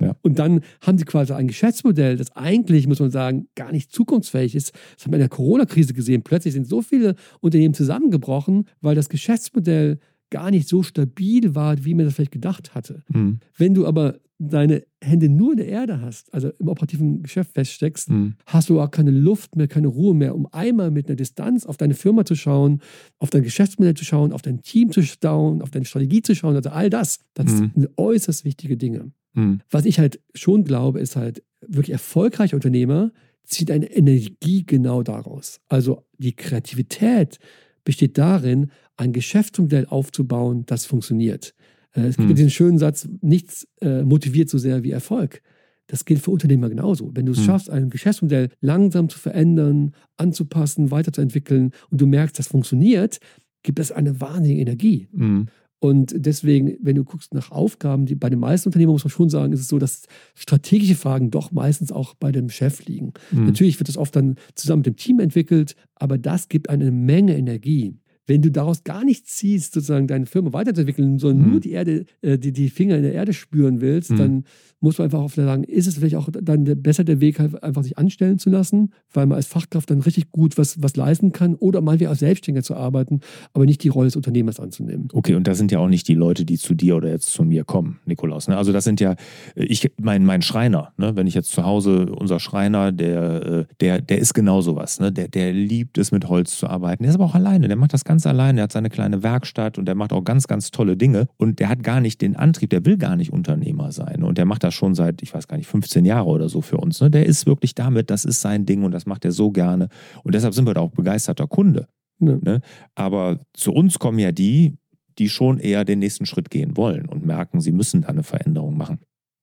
Ja. 0.00 0.16
Und 0.22 0.38
dann 0.38 0.60
haben 0.80 0.98
sie 0.98 1.04
quasi 1.04 1.32
ein 1.32 1.48
Geschäftsmodell, 1.48 2.16
das 2.16 2.34
eigentlich, 2.36 2.86
muss 2.86 3.00
man 3.00 3.10
sagen, 3.10 3.48
gar 3.54 3.72
nicht 3.72 3.92
zukunftsfähig 3.92 4.54
ist. 4.54 4.72
Das 4.96 5.04
haben 5.04 5.12
wir 5.12 5.16
in 5.16 5.22
der 5.22 5.28
Corona-Krise 5.28 5.94
gesehen. 5.94 6.22
Plötzlich 6.22 6.54
sind 6.54 6.66
so 6.66 6.82
viele 6.82 7.16
Unternehmen 7.40 7.74
zusammengebrochen, 7.74 8.66
weil 8.80 8.94
das 8.94 9.08
Geschäftsmodell 9.08 9.98
gar 10.30 10.50
nicht 10.50 10.68
so 10.68 10.82
stabil 10.82 11.54
war, 11.54 11.84
wie 11.84 11.94
man 11.94 12.04
das 12.04 12.14
vielleicht 12.14 12.32
gedacht 12.32 12.74
hatte. 12.74 13.02
Mhm. 13.08 13.40
Wenn 13.56 13.74
du 13.74 13.86
aber 13.86 14.18
deine 14.38 14.84
Hände 15.02 15.28
nur 15.28 15.52
in 15.52 15.58
der 15.58 15.68
Erde 15.68 16.00
hast, 16.00 16.32
also 16.32 16.50
im 16.58 16.68
operativen 16.68 17.22
Geschäft 17.22 17.52
feststeckst, 17.54 18.10
mhm. 18.10 18.34
hast 18.46 18.68
du 18.68 18.80
auch 18.80 18.90
keine 18.90 19.10
Luft 19.10 19.56
mehr, 19.56 19.66
keine 19.66 19.88
Ruhe 19.88 20.14
mehr, 20.14 20.34
um 20.34 20.46
einmal 20.52 20.90
mit 20.90 21.08
einer 21.08 21.16
Distanz 21.16 21.66
auf 21.66 21.76
deine 21.76 21.94
Firma 21.94 22.24
zu 22.24 22.36
schauen, 22.36 22.80
auf 23.18 23.30
dein 23.30 23.42
Geschäftsmodell 23.42 23.94
zu 23.94 24.04
schauen, 24.04 24.32
auf 24.32 24.42
dein 24.42 24.62
Team 24.62 24.92
zu 24.92 25.02
schauen, 25.02 25.60
auf 25.60 25.70
deine 25.70 25.84
Strategie 25.84 26.22
zu 26.22 26.34
schauen. 26.34 26.54
Also 26.54 26.70
all 26.70 26.88
das, 26.88 27.18
das 27.34 27.52
mhm. 27.52 27.72
sind 27.74 27.88
äußerst 27.96 28.44
wichtige 28.44 28.76
Dinge. 28.76 29.10
Mhm. 29.34 29.60
Was 29.70 29.84
ich 29.84 29.98
halt 29.98 30.20
schon 30.34 30.64
glaube, 30.64 31.00
ist 31.00 31.16
halt, 31.16 31.42
wirklich 31.60 31.90
erfolgreiche 31.90 32.56
Unternehmer 32.56 33.12
ziehen 33.44 33.70
eine 33.70 33.90
Energie 33.90 34.64
genau 34.64 35.02
daraus. 35.02 35.60
Also 35.68 36.04
die 36.18 36.36
Kreativität 36.36 37.38
besteht 37.84 38.18
darin, 38.18 38.70
ein 38.96 39.12
Geschäftsmodell 39.12 39.86
aufzubauen, 39.86 40.66
das 40.66 40.84
funktioniert. 40.84 41.54
Äh, 41.94 42.02
es 42.02 42.16
gibt 42.16 42.28
hm. 42.28 42.36
diesen 42.36 42.50
schönen 42.50 42.78
Satz, 42.78 43.08
nichts 43.20 43.66
äh, 43.80 44.02
motiviert 44.02 44.48
so 44.48 44.58
sehr 44.58 44.82
wie 44.82 44.90
Erfolg. 44.90 45.42
Das 45.86 46.04
gilt 46.04 46.20
für 46.20 46.30
Unternehmer 46.30 46.68
genauso. 46.68 47.10
Wenn 47.14 47.26
du 47.26 47.32
es 47.32 47.38
hm. 47.38 47.44
schaffst, 47.44 47.70
ein 47.70 47.90
Geschäftsmodell 47.90 48.50
langsam 48.60 49.08
zu 49.08 49.18
verändern, 49.18 49.92
anzupassen, 50.16 50.90
weiterzuentwickeln 50.90 51.72
und 51.90 52.00
du 52.00 52.06
merkst, 52.06 52.38
das 52.38 52.48
funktioniert, 52.48 53.18
gibt 53.62 53.78
es 53.78 53.90
eine 53.90 54.20
wahnsinnige 54.20 54.60
Energie. 54.60 55.08
Hm. 55.14 55.46
Und 55.80 56.12
deswegen, 56.16 56.76
wenn 56.82 56.96
du 56.96 57.04
guckst 57.04 57.34
nach 57.34 57.52
Aufgaben, 57.52 58.04
die 58.04 58.16
bei 58.16 58.28
den 58.28 58.40
meisten 58.40 58.68
Unternehmen 58.68 58.92
muss 58.92 59.04
man 59.04 59.12
schon 59.12 59.30
sagen, 59.30 59.52
ist 59.52 59.60
es 59.60 59.68
so, 59.68 59.78
dass 59.78 60.06
strategische 60.34 60.96
Fragen 60.96 61.30
doch 61.30 61.52
meistens 61.52 61.92
auch 61.92 62.14
bei 62.14 62.32
dem 62.32 62.48
Chef 62.48 62.84
liegen. 62.86 63.12
Mhm. 63.30 63.46
Natürlich 63.46 63.78
wird 63.78 63.88
das 63.88 63.96
oft 63.96 64.16
dann 64.16 64.34
zusammen 64.56 64.80
mit 64.80 64.86
dem 64.86 64.96
Team 64.96 65.20
entwickelt, 65.20 65.76
aber 65.94 66.18
das 66.18 66.48
gibt 66.48 66.68
eine 66.68 66.90
Menge 66.90 67.36
Energie 67.36 67.94
wenn 68.28 68.42
du 68.42 68.50
daraus 68.50 68.84
gar 68.84 69.04
nichts 69.04 69.36
ziehst, 69.36 69.72
sozusagen 69.72 70.06
deine 70.06 70.26
Firma 70.26 70.52
weiterzuentwickeln, 70.52 71.18
sondern 71.18 71.46
mhm. 71.46 71.50
nur 71.50 71.60
die 71.60 71.72
Erde, 71.72 72.04
äh, 72.20 72.38
die, 72.38 72.52
die 72.52 72.68
Finger 72.68 72.96
in 72.96 73.02
der 73.02 73.14
Erde 73.14 73.32
spüren 73.32 73.80
willst, 73.80 74.10
mhm. 74.10 74.16
dann 74.16 74.44
muss 74.80 74.98
man 74.98 75.06
einfach 75.06 75.20
auch 75.20 75.30
sagen, 75.30 75.64
ist 75.64 75.86
es 75.86 75.96
vielleicht 75.96 76.14
auch 76.14 76.28
dann 76.30 76.64
besser 76.82 77.02
der 77.04 77.20
Weg, 77.20 77.38
halt 77.40 77.62
einfach 77.62 77.82
sich 77.82 77.98
anstellen 77.98 78.38
zu 78.38 78.48
lassen, 78.50 78.92
weil 79.12 79.26
man 79.26 79.36
als 79.36 79.46
Fachkraft 79.46 79.90
dann 79.90 80.00
richtig 80.00 80.30
gut 80.30 80.56
was, 80.56 80.80
was 80.82 80.94
leisten 80.94 81.32
kann 81.32 81.54
oder 81.56 81.80
mal 81.80 81.98
wie 82.00 82.06
als 82.06 82.20
Selbstständiger 82.20 82.62
zu 82.62 82.76
arbeiten, 82.76 83.20
aber 83.54 83.64
nicht 83.64 83.82
die 83.82 83.88
Rolle 83.88 84.06
des 84.06 84.16
Unternehmers 84.16 84.60
anzunehmen. 84.60 85.08
Okay, 85.12 85.34
und 85.34 85.48
das 85.48 85.58
sind 85.58 85.72
ja 85.72 85.78
auch 85.80 85.88
nicht 85.88 86.06
die 86.06 86.14
Leute, 86.14 86.44
die 86.44 86.58
zu 86.58 86.74
dir 86.74 86.96
oder 86.96 87.10
jetzt 87.10 87.30
zu 87.30 87.42
mir 87.42 87.64
kommen, 87.64 87.98
Nikolaus. 88.06 88.46
Ne? 88.46 88.56
Also 88.56 88.72
das 88.72 88.84
sind 88.84 89.00
ja, 89.00 89.16
ich, 89.56 89.90
mein, 90.00 90.24
mein 90.24 90.42
Schreiner, 90.42 90.92
ne? 90.96 91.16
wenn 91.16 91.26
ich 91.26 91.34
jetzt 91.34 91.50
zu 91.50 91.64
Hause, 91.64 92.06
unser 92.12 92.38
Schreiner, 92.38 92.92
der, 92.92 93.46
äh, 93.46 93.64
der, 93.80 94.00
der 94.00 94.18
ist 94.18 94.34
genau 94.34 94.60
sowas, 94.60 95.00
ne? 95.00 95.10
der, 95.10 95.28
der 95.28 95.52
liebt 95.52 95.98
es 95.98 96.12
mit 96.12 96.28
Holz 96.28 96.56
zu 96.56 96.68
arbeiten, 96.68 97.02
der 97.02 97.10
ist 97.10 97.16
aber 97.16 97.24
auch 97.24 97.34
alleine, 97.34 97.66
der 97.66 97.76
macht 97.76 97.94
das 97.94 98.04
ganz 98.04 98.17
alleine, 98.26 98.56
der 98.56 98.62
hat 98.64 98.72
seine 98.72 98.90
kleine 98.90 99.22
Werkstatt 99.22 99.78
und 99.78 99.86
der 99.86 99.94
macht 99.94 100.12
auch 100.12 100.22
ganz, 100.22 100.46
ganz 100.46 100.70
tolle 100.70 100.96
Dinge 100.96 101.26
und 101.36 101.58
der 101.58 101.68
hat 101.68 101.82
gar 101.82 102.00
nicht 102.00 102.20
den 102.20 102.36
Antrieb, 102.36 102.70
der 102.70 102.84
will 102.84 102.96
gar 102.96 103.16
nicht 103.16 103.32
Unternehmer 103.32 103.92
sein 103.92 104.22
und 104.22 104.38
der 104.38 104.44
macht 104.44 104.62
das 104.62 104.68
das 104.68 104.74
schon 104.74 104.94
seit, 104.94 105.22
ich 105.22 105.34
weiß 105.34 105.48
gar 105.48 105.56
nicht, 105.56 105.66
15 105.66 106.04
Jahre 106.04 106.28
oder 106.28 106.48
so 106.48 106.60
für 106.60 106.76
uns. 106.76 107.00
Ne? 107.00 107.10
Der 107.10 107.26
ist 107.26 107.46
wirklich 107.46 107.74
damit, 107.74 108.10
das 108.10 108.24
ist 108.24 108.40
sein 108.40 108.66
Ding 108.66 108.84
und 108.84 108.92
das 108.92 109.06
macht 109.06 109.24
er 109.24 109.32
so 109.32 109.50
gerne. 109.50 109.88
Und 110.22 110.34
deshalb 110.34 110.54
sind 110.54 110.66
wir 110.66 110.74
da 110.74 110.82
auch 110.82 110.90
begeisterter 110.90 111.46
Kunde. 111.46 111.88
Ja. 112.20 112.36
Ne? 112.40 112.60
Aber 112.94 113.40
zu 113.54 113.72
uns 113.72 113.98
kommen 113.98 114.18
ja 114.18 114.30
die, 114.30 114.76
die 115.18 115.28
schon 115.28 115.58
eher 115.58 115.84
den 115.84 115.98
nächsten 115.98 116.26
Schritt 116.26 116.50
gehen 116.50 116.76
wollen 116.76 117.08
und 117.08 117.24
merken, 117.26 117.60
sie 117.60 117.72
müssen 117.72 118.02
da 118.02 118.08
eine 118.08 118.22
Veränderung 118.22 118.76
machen. 118.76 119.00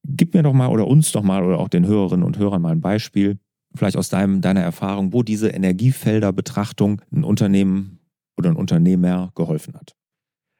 Gib 0.07 0.35
mir 0.35 0.43
doch 0.43 0.53
mal 0.53 0.67
oder 0.67 0.88
uns 0.88 1.11
doch 1.11 1.23
mal 1.23 1.43
oder 1.43 1.59
auch 1.59 1.69
den 1.69 1.88
Hörerinnen 1.88 2.25
und 2.25 2.38
Hörern 2.38 2.61
mal 2.61 2.71
ein 2.71 2.81
Beispiel, 2.81 3.39
vielleicht 3.73 3.97
aus 3.97 4.09
deinem, 4.09 4.41
deiner 4.41 4.61
Erfahrung, 4.61 5.11
wo 5.11 5.23
diese 5.23 5.49
Energiefelderbetrachtung 5.49 7.01
ein 7.11 7.23
Unternehmen 7.23 7.99
oder 8.45 8.55
ein 8.55 8.60
Unternehmer 8.60 9.31
geholfen 9.36 9.73
hat. 9.73 9.95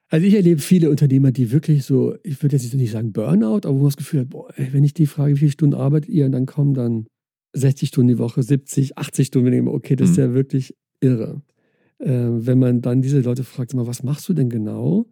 Also 0.08 0.26
ich 0.26 0.34
erlebe 0.34 0.60
viele 0.60 0.90
Unternehmer, 0.90 1.32
die 1.32 1.50
wirklich 1.50 1.84
so, 1.84 2.16
ich 2.22 2.40
würde 2.42 2.56
jetzt 2.56 2.72
nicht 2.72 2.92
sagen 2.92 3.12
Burnout, 3.12 3.66
aber 3.66 3.74
wo 3.74 3.78
man 3.78 3.86
das 3.86 3.96
Gefühl 3.96 4.20
hat, 4.20 4.30
boah, 4.30 4.48
wenn 4.56 4.84
ich 4.84 4.94
die 4.94 5.06
frage, 5.06 5.34
wie 5.34 5.38
viele 5.40 5.50
Stunden 5.50 5.74
arbeitet 5.74 6.10
ihr, 6.10 6.26
und 6.26 6.32
dann 6.32 6.46
kommen 6.46 6.74
dann 6.74 7.06
60 7.54 7.88
Stunden 7.88 8.08
die 8.08 8.18
Woche, 8.18 8.42
70, 8.42 8.98
80 8.98 9.26
Stunden, 9.26 9.46
wenn 9.46 9.52
ich 9.52 9.58
denke, 9.58 9.72
okay, 9.72 9.96
das 9.96 10.10
ist 10.10 10.16
mhm. 10.16 10.22
ja 10.22 10.34
wirklich 10.34 10.76
irre. 11.00 11.42
Äh, 11.98 12.08
wenn 12.08 12.58
man 12.58 12.82
dann 12.82 13.02
diese 13.02 13.20
Leute 13.20 13.42
fragt, 13.42 13.74
mal, 13.74 13.86
was 13.86 14.02
machst 14.02 14.28
du 14.28 14.34
denn 14.34 14.48
genau? 14.48 15.06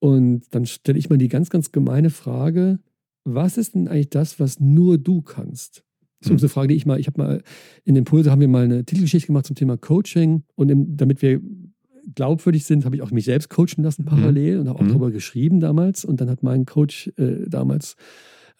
Und 0.00 0.42
dann 0.50 0.66
stelle 0.66 0.98
ich 0.98 1.08
mal 1.08 1.16
die 1.16 1.28
ganz, 1.28 1.48
ganz 1.48 1.72
gemeine 1.72 2.10
Frage, 2.10 2.78
was 3.24 3.56
ist 3.56 3.74
denn 3.74 3.88
eigentlich 3.88 4.10
das, 4.10 4.38
was 4.38 4.60
nur 4.60 4.98
du 4.98 5.22
kannst? 5.22 5.82
Das 6.20 6.30
ist 6.30 6.32
mhm. 6.32 6.38
eine 6.38 6.48
Frage, 6.48 6.68
die 6.68 6.74
ich 6.74 6.86
mal, 6.86 7.00
ich 7.00 7.06
habe 7.06 7.22
mal 7.22 7.42
in 7.84 7.96
Impulse 7.96 8.30
haben 8.30 8.40
wir 8.40 8.48
mal 8.48 8.64
eine 8.64 8.84
Titelgeschichte 8.84 9.28
gemacht 9.28 9.46
zum 9.46 9.56
Thema 9.56 9.76
Coaching 9.76 10.42
und 10.54 10.70
im, 10.70 10.96
damit 10.96 11.22
wir 11.22 11.40
glaubwürdig 12.14 12.64
sind, 12.64 12.84
habe 12.84 12.96
ich 12.96 13.02
auch 13.02 13.10
mich 13.10 13.24
selbst 13.24 13.50
coachen 13.50 13.82
lassen 13.82 14.02
mhm. 14.02 14.06
parallel 14.06 14.54
mhm. 14.54 14.60
und 14.60 14.68
habe 14.68 14.78
auch 14.78 14.84
mhm. 14.84 14.88
darüber 14.88 15.10
geschrieben 15.10 15.60
damals. 15.60 16.04
Und 16.04 16.20
dann 16.20 16.30
hat 16.30 16.42
mein 16.42 16.66
Coach 16.66 17.12
äh, 17.16 17.48
damals 17.48 17.96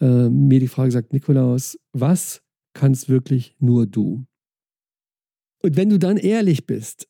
äh, 0.01 0.29
mir 0.29 0.61
die 0.61 0.69
Frage 0.69 0.89
gesagt, 0.89 1.13
Nikolaus, 1.13 1.79
was 1.93 2.43
kannst 2.75 3.09
wirklich 3.09 3.57
nur 3.59 3.87
du? 3.87 4.27
Und 5.63 5.77
wenn 5.77 5.89
du 5.89 5.99
dann 5.99 6.17
ehrlich 6.17 6.67
bist, 6.67 7.09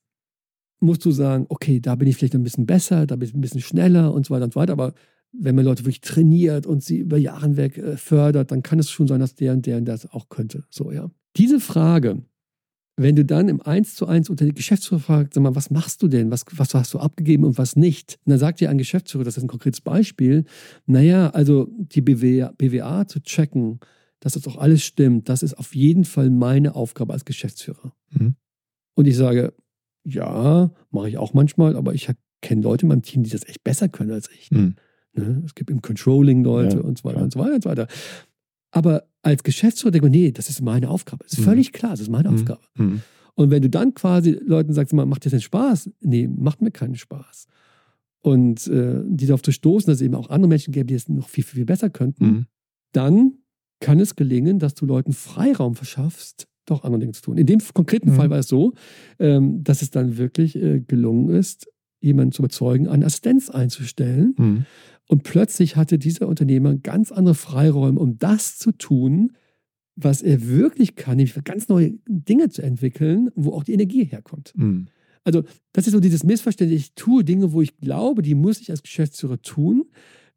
musst 0.81 1.05
du 1.05 1.11
sagen, 1.11 1.47
okay, 1.49 1.81
da 1.81 1.95
bin 1.95 2.09
ich 2.09 2.17
vielleicht 2.17 2.35
ein 2.35 2.43
bisschen 2.43 2.67
besser, 2.67 3.07
da 3.07 3.17
bin 3.17 3.29
ich 3.29 3.35
ein 3.35 3.41
bisschen 3.41 3.61
schneller 3.61 4.13
und 4.13 4.27
so 4.27 4.35
weiter 4.35 4.45
und 4.45 4.53
so 4.53 4.61
weiter. 4.61 4.73
Aber 4.73 4.95
wenn 5.33 5.55
man 5.55 5.65
Leute 5.65 5.83
wirklich 5.83 6.01
trainiert 6.01 6.67
und 6.67 6.83
sie 6.83 6.99
über 6.99 7.17
Jahre 7.17 7.47
hinweg 7.47 7.79
äh, 7.79 7.97
fördert, 7.97 8.51
dann 8.51 8.63
kann 8.63 8.79
es 8.79 8.91
schon 8.91 9.07
sein, 9.09 9.21
dass 9.21 9.35
der 9.35 9.53
und 9.53 9.67
der 9.67 9.79
und 9.79 9.87
das 9.87 10.11
auch 10.11 10.29
könnte. 10.29 10.65
So, 10.71 10.93
ja. 10.93 11.11
Diese 11.37 11.61
Frage 11.61 12.23
wenn 12.97 13.15
du 13.15 13.25
dann 13.25 13.49
im 13.49 13.61
1 13.61 13.95
zu 13.95 14.07
1 14.07 14.31
unter 14.31 14.47
die 14.47 14.55
Geschäftsführer 14.55 15.01
fragst, 15.01 15.35
sag 15.35 15.43
mal, 15.43 15.55
was 15.55 15.71
machst 15.71 16.03
du 16.03 16.09
denn? 16.09 16.31
Was, 16.31 16.45
was 16.53 16.75
hast 16.75 16.95
du 16.95 16.99
abgegeben 16.99 17.45
und 17.45 17.59
was 17.59 17.77
nicht? 17.77 18.19
Und 18.25 18.31
dann 18.31 18.39
sagt 18.39 18.61
dir 18.61 18.71
ein 18.71 18.79
Geschäftsführer, 18.79 19.25
das 19.25 19.37
ist 19.37 19.43
ein 19.43 19.49
konkretes 19.49 19.83
Beispiel, 19.83 20.45
naja, 20.87 21.31
also 21.31 21.69
die 21.77 22.01
BWA, 22.01 22.53
BWA 22.57 23.07
zu 23.07 23.21
checken, 23.21 23.81
dass 24.21 24.33
das 24.33 24.49
auch 24.49 24.57
alles 24.57 24.83
stimmt, 24.83 25.29
das 25.29 25.43
ist 25.43 25.59
auf 25.59 25.75
jeden 25.75 26.05
Fall 26.05 26.31
meine 26.31 26.75
Aufgabe 26.75 27.13
als 27.13 27.27
Geschäftsführer. 27.27 27.93
Mhm. 28.11 28.35
Und 28.95 29.07
ich 29.07 29.17
sage, 29.17 29.53
ja, 30.05 30.71
mache 30.91 31.09
ich 31.11 31.19
auch 31.19 31.35
manchmal, 31.35 31.77
aber 31.77 31.93
ich 31.93 32.09
kenne 32.41 32.63
Leute 32.63 32.83
in 32.83 32.89
meinem 32.89 33.03
Team, 33.03 33.25
die 33.25 33.31
das 33.31 33.47
echt 33.47 33.63
besser 33.63 33.89
können 33.89 34.13
als 34.13 34.31
ich. 34.31 34.51
Mhm. 34.51 34.77
Ne? 35.13 35.43
Es 35.45 35.55
gibt 35.55 35.71
im 35.71 35.83
Controlling 35.83 36.45
Leute 36.45 36.79
ja, 36.79 36.83
und 36.83 36.99
so 36.99 37.05
weiter 37.05 37.17
klar. 37.17 37.25
und 37.25 37.33
so 37.33 37.39
weiter 37.41 37.55
und 37.55 37.63
so 37.63 37.71
weiter. 37.71 37.89
Aber 38.71 39.05
als 39.27 39.43
Geschäftsführer 39.43 39.91
denke 39.91 40.07
ich, 40.07 40.13
nee, 40.13 40.31
das 40.31 40.49
ist 40.49 40.63
meine 40.63 40.89
Aufgabe. 40.89 41.25
Das 41.25 41.33
ist 41.33 41.41
mhm. 41.41 41.45
völlig 41.45 41.73
klar, 41.73 41.91
das 41.91 42.01
ist 42.01 42.11
meine 42.11 42.31
mhm. 42.31 42.35
Aufgabe. 42.37 42.61
Mhm. 42.77 43.03
Und 43.35 43.51
wenn 43.51 43.61
du 43.61 43.69
dann 43.69 43.93
quasi 43.93 44.31
Leuten 44.31 44.73
sagst, 44.73 44.95
macht 44.95 45.25
dir 45.25 45.31
das 45.31 45.33
denn 45.33 45.41
Spaß? 45.41 45.91
Nee, 46.01 46.29
macht 46.29 46.63
mir 46.63 46.71
keinen 46.71 46.95
Spaß. 46.95 47.49
Und 48.23 48.69
äh, 48.69 49.03
die 49.05 49.27
darauf 49.27 49.43
zu 49.43 49.51
stoßen, 49.51 49.89
dass 49.89 49.97
es 49.97 50.03
eben 50.03 50.15
auch 50.15 50.31
andere 50.31 50.49
Menschen 50.49 50.73
gäbe, 50.73 50.87
die 50.87 50.95
es 50.95 51.09
noch 51.09 51.29
viel, 51.29 51.43
viel, 51.45 51.57
viel 51.57 51.65
besser 51.65 51.91
könnten, 51.91 52.47
dann 52.93 53.35
kann 53.81 53.99
es 53.99 54.15
gelingen, 54.15 54.59
dass 54.59 54.75
du 54.75 54.87
Leuten 54.87 55.13
Freiraum 55.13 55.75
verschaffst, 55.75 56.47
doch 56.65 56.85
andere 56.85 57.01
Dinge 57.01 57.13
zu 57.13 57.23
tun. 57.23 57.37
In 57.37 57.47
dem 57.47 57.61
konkreten 57.75 58.13
mhm. 58.13 58.15
Fall 58.15 58.31
war 58.31 58.39
es 58.39 58.49
so, 58.49 58.75
ähm, 59.19 59.63
dass 59.65 59.83
es 59.83 59.91
dann 59.91 60.19
wirklich 60.19 60.57
äh, 60.57 60.81
gelungen 60.81 61.31
ist, 61.31 61.67
jemanden 62.07 62.33
zu 62.33 62.43
überzeugen, 62.43 62.89
eine 62.89 63.07
Assistenz 63.07 63.51
einzustellen. 63.51 64.35
Mhm. 64.37 64.67
Und 65.09 65.23
plötzlich 65.23 65.77
hatte 65.77 65.99
dieser 65.99 66.27
Unternehmer 66.29 66.75
ganz 66.75 67.13
andere 67.13 67.35
Freiräume, 67.35 68.01
um 68.01 68.19
das 68.19 68.59
zu 68.59 68.73
tun, 68.73 69.33
was 69.95 70.21
er 70.21 70.47
wirklich 70.47 70.95
kann, 70.97 71.17
nämlich 71.17 71.35
ganz 71.45 71.69
neue 71.69 71.95
Dinge 72.07 72.51
zu 72.51 72.63
entwickeln, 72.63 73.31
wo 73.35 73.53
auch 73.53 73.65
die 73.65 73.73
Energie 73.73 74.05
herkommt. 74.05 74.53
Mhm. 74.57 74.87
Also, 75.25 75.43
das 75.73 75.87
ist 75.87 75.93
so 75.93 76.01
dieses 76.01 76.23
Missverständnis. 76.23 76.81
Ich 76.81 76.95
tue 76.95 77.25
Dinge, 77.25 77.53
wo 77.53 77.61
ich 77.61 77.77
glaube, 77.79 78.23
die 78.23 78.35
muss 78.35 78.61
ich 78.61 78.71
als 78.71 78.83
Geschäftsführer 78.83 79.41
tun. 79.43 79.87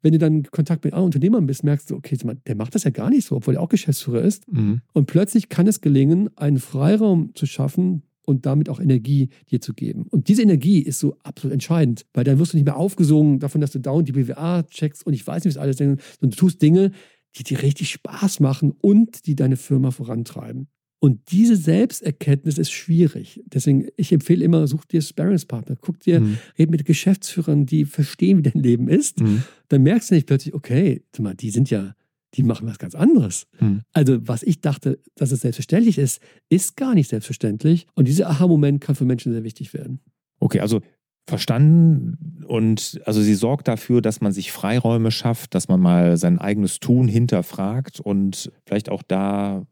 Wenn 0.02 0.12
du 0.12 0.18
dann 0.18 0.36
in 0.36 0.42
Kontakt 0.44 0.82
mit 0.82 0.94
anderen 0.94 1.08
Unternehmern 1.08 1.46
bist, 1.46 1.62
merkst 1.62 1.90
du, 1.90 1.96
okay, 1.96 2.16
der 2.46 2.56
macht 2.56 2.74
das 2.74 2.84
ja 2.84 2.90
gar 2.90 3.10
nicht 3.10 3.26
so, 3.26 3.36
obwohl 3.36 3.54
er 3.54 3.60
auch 3.60 3.68
Geschäftsführer 3.68 4.22
ist. 4.22 4.50
Mhm. 4.50 4.80
Und 4.92 5.06
plötzlich 5.06 5.50
kann 5.50 5.66
es 5.66 5.80
gelingen, 5.80 6.30
einen 6.36 6.58
Freiraum 6.58 7.34
zu 7.34 7.46
schaffen, 7.46 8.02
und 8.24 8.46
damit 8.46 8.68
auch 8.68 8.80
Energie 8.80 9.28
dir 9.50 9.60
zu 9.60 9.74
geben. 9.74 10.06
Und 10.10 10.28
diese 10.28 10.42
Energie 10.42 10.80
ist 10.80 10.98
so 10.98 11.16
absolut 11.22 11.52
entscheidend, 11.52 12.06
weil 12.12 12.24
dann 12.24 12.38
wirst 12.38 12.52
du 12.52 12.56
nicht 12.56 12.66
mehr 12.66 12.76
aufgesungen 12.76 13.38
davon, 13.38 13.60
dass 13.60 13.72
du 13.72 13.80
dauernd 13.80 14.08
die 14.08 14.12
BWA 14.12 14.62
checkst 14.64 15.06
und 15.06 15.12
ich 15.12 15.26
weiß 15.26 15.44
nicht, 15.44 15.56
was 15.56 15.62
alles, 15.62 15.78
sondern 15.78 15.98
du 16.20 16.28
tust 16.30 16.62
Dinge, 16.62 16.92
die 17.36 17.44
dir 17.44 17.62
richtig 17.62 17.90
Spaß 17.90 18.40
machen 18.40 18.72
und 18.80 19.26
die 19.26 19.36
deine 19.36 19.56
Firma 19.56 19.90
vorantreiben. 19.90 20.68
Und 21.02 21.32
diese 21.32 21.56
Selbsterkenntnis 21.56 22.58
ist 22.58 22.72
schwierig. 22.72 23.42
Deswegen, 23.46 23.88
ich 23.96 24.12
empfehle 24.12 24.44
immer, 24.44 24.66
such 24.66 24.84
dir 24.84 25.00
Sparringspartner. 25.00 25.76
Guck 25.80 25.98
dir, 26.00 26.20
mhm. 26.20 26.36
red 26.58 26.70
mit 26.70 26.84
Geschäftsführern, 26.84 27.64
die 27.64 27.86
verstehen, 27.86 28.38
wie 28.38 28.42
dein 28.42 28.62
Leben 28.62 28.86
ist. 28.86 29.20
Mhm. 29.20 29.42
Dann 29.68 29.82
merkst 29.82 30.10
du 30.10 30.14
nicht 30.14 30.26
plötzlich, 30.26 30.52
okay, 30.52 31.02
die 31.16 31.50
sind 31.50 31.70
ja 31.70 31.94
die 32.34 32.42
machen 32.42 32.68
was 32.68 32.78
ganz 32.78 32.94
anderes. 32.94 33.46
Hm. 33.58 33.82
Also, 33.92 34.18
was 34.26 34.42
ich 34.42 34.60
dachte, 34.60 35.00
dass 35.16 35.32
es 35.32 35.40
selbstverständlich 35.40 35.98
ist, 35.98 36.20
ist 36.48 36.76
gar 36.76 36.94
nicht 36.94 37.08
selbstverständlich. 37.08 37.86
Und 37.94 38.08
dieser 38.08 38.28
Aha-Moment 38.28 38.80
kann 38.80 38.94
für 38.94 39.04
Menschen 39.04 39.32
sehr 39.32 39.44
wichtig 39.44 39.74
werden. 39.74 40.00
Okay, 40.38 40.60
also 40.60 40.80
verstanden 41.28 42.44
und 42.46 43.00
also 43.04 43.22
sie 43.22 43.34
sorgt 43.34 43.68
dafür, 43.68 44.02
dass 44.02 44.20
man 44.20 44.32
sich 44.32 44.50
Freiräume 44.52 45.10
schafft, 45.10 45.54
dass 45.54 45.68
man 45.68 45.80
mal 45.80 46.16
sein 46.16 46.38
eigenes 46.38 46.80
Tun 46.80 47.06
hinterfragt 47.06 48.00
und 48.00 48.50
vielleicht 48.66 48.90
auch 48.90 49.02
da 49.06 49.64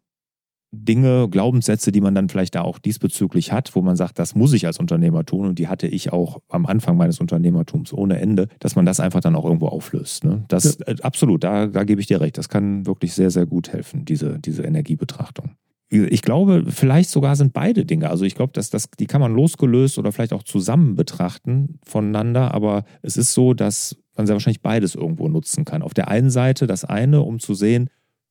Dinge, 0.71 1.29
Glaubenssätze, 1.31 1.93
die 1.93 2.01
man 2.01 2.15
dann 2.15 2.29
vielleicht 2.29 2.55
da 2.55 2.63
auch 2.63 2.79
diesbezüglich 2.79 3.53
hat, 3.53 3.75
wo 3.75 3.81
man 3.81 3.97
sagt, 3.97 4.19
das 4.19 4.35
muss 4.35 4.53
ich 4.53 4.67
als 4.67 4.79
Unternehmer 4.79 5.25
tun 5.25 5.47
und 5.47 5.59
die 5.59 5.69
hatte 5.69 5.87
ich 5.87 6.13
auch 6.13 6.41
am 6.49 6.67
Anfang 6.67 6.97
meines 6.97 7.21
Unternehmertums 7.21 7.93
ohne 7.93 8.21
Ende, 8.21 8.49
dass 8.59 8.77
man 8.77 8.85
das 8.85 9.01
einfach 9.01 9.21
dann 9.21 9.35
auch 9.35 9.45
irgendwo 9.45 9.69
auflöst. 9.69 10.25
Ne? 10.25 10.45
Das 10.49 10.79
ja. 10.79 10.93
äh, 10.93 10.97
absolut, 11.03 11.43
da, 11.43 11.67
da 11.67 11.85
gebe 11.85 12.01
ich 12.01 12.07
dir 12.07 12.21
recht. 12.21 12.37
Das 12.37 12.51
kann 12.51 12.85
wirklich 12.87 13.15
sehr, 13.15 13.31
sehr 13.31 13.47
gut 13.47 13.73
helfen, 13.73 14.05
diese, 14.05 14.39
diese 14.39 14.63
Energiebetrachtung. 14.63 15.53
Ich 15.91 16.21
glaube, 16.21 16.65
vielleicht 16.69 17.09
sogar 17.09 17.35
sind 17.35 17.55
beide 17.55 17.87
Dinge. 17.87 18.11
Also 18.11 18.27
ich 18.27 18.35
glaube, 18.35 18.53
dass 18.53 18.69
das, 18.69 18.91
die 18.91 19.07
kann 19.07 19.23
man 19.23 19.33
losgelöst 19.33 19.99
oder 19.99 20.13
vielleicht 20.13 20.35
auch 20.35 20.43
zusammen 20.43 20.97
betrachten 20.97 21.79
voneinander, 21.83 22.53
aber 22.53 22.85
es 23.01 23.17
ist 23.17 23.33
so, 23.33 23.55
dass 23.55 23.97
man 24.15 24.27
sehr 24.27 24.35
wahrscheinlich 24.35 24.61
beides 24.61 24.95
irgendwo 24.95 25.29
nutzen 25.29 25.65
kann. 25.65 25.81
Auf 25.81 25.95
der 25.95 26.09
einen 26.09 26.29
Seite 26.29 26.67
das 26.67 26.85
eine, 26.85 27.23
um 27.23 27.39
zu 27.39 27.55
sehen, 27.55 27.89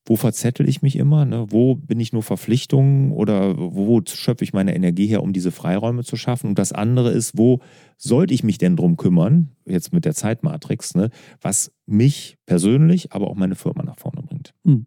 wo 0.08 0.16
verzettel 0.16 0.68
ich 0.70 0.82
mich 0.82 0.96
immer, 0.96 1.26
ne? 1.26 1.48
wo 1.50 1.76
bin 1.76 2.00
ich 2.00 2.14
nur 2.14 2.24
Verpflichtungen 2.24 3.12
oder 3.12 3.56
wo 3.58 4.02
schöpfe 4.08 4.46
ich 4.46 4.54
meine 4.54 4.74
Energie 4.74 5.06
her, 5.06 5.22
um 5.22 5.34
diese 5.34 5.52
Freiräume 5.52 6.06
zu 6.06 6.16
schaffen. 6.16 6.48
Und 6.48 6.60
das 6.60 6.72
andere 6.72 7.12
ist, 7.12 7.38
wo 7.38 7.60
sollte 7.98 8.34
ich 8.34 8.42
mich 8.44 8.58
denn 8.58 8.78
drum 8.78 8.96
kümmern, 8.96 9.52
jetzt 9.66 9.92
mit 9.92 10.06
der 10.06 10.14
Zeitmatrix, 10.14 10.96
ne? 10.96 11.10
was 11.42 11.74
mich 11.86 12.38
persönlich, 12.46 13.12
aber 13.12 13.30
auch 13.30 13.36
meine 13.36 13.56
Firma 13.56 13.84
nach 13.84 14.00
vorne 14.00 14.22
bringt. 14.22 14.54
Mhm. 14.64 14.86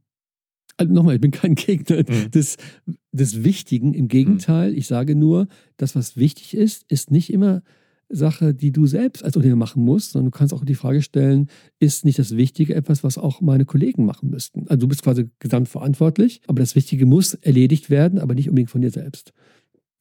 Also 0.78 0.94
nochmal, 0.94 1.16
ich 1.16 1.20
bin 1.20 1.32
kein 1.32 1.54
Gegner 1.54 1.98
mhm. 1.98 2.30
des, 2.30 2.56
des 3.12 3.44
Wichtigen. 3.44 3.92
Im 3.92 4.08
Gegenteil, 4.08 4.72
mhm. 4.72 4.78
ich 4.78 4.86
sage 4.86 5.14
nur, 5.14 5.48
das, 5.76 5.94
was 5.94 6.16
wichtig 6.16 6.54
ist, 6.54 6.90
ist 6.90 7.10
nicht 7.10 7.30
immer 7.30 7.62
Sache, 8.10 8.54
die 8.54 8.72
du 8.72 8.86
selbst 8.86 9.24
als 9.24 9.36
Unternehmer 9.36 9.58
machen 9.58 9.84
musst, 9.84 10.12
sondern 10.12 10.30
du 10.30 10.36
kannst 10.36 10.52
auch 10.52 10.64
die 10.64 10.74
Frage 10.74 11.00
stellen, 11.00 11.48
ist 11.78 12.04
nicht 12.04 12.18
das 12.18 12.36
Wichtige 12.36 12.74
etwas, 12.74 13.04
was 13.04 13.18
auch 13.18 13.40
meine 13.40 13.64
Kollegen 13.64 14.04
machen 14.04 14.30
müssten? 14.30 14.66
Also 14.68 14.80
du 14.80 14.88
bist 14.88 15.02
quasi 15.02 15.30
gesamtverantwortlich, 15.38 16.42
aber 16.46 16.60
das 16.60 16.74
Wichtige 16.74 17.06
muss 17.06 17.34
erledigt 17.34 17.88
werden, 17.88 18.18
aber 18.18 18.34
nicht 18.34 18.48
unbedingt 18.48 18.70
von 18.70 18.82
dir 18.82 18.90
selbst. 18.90 19.32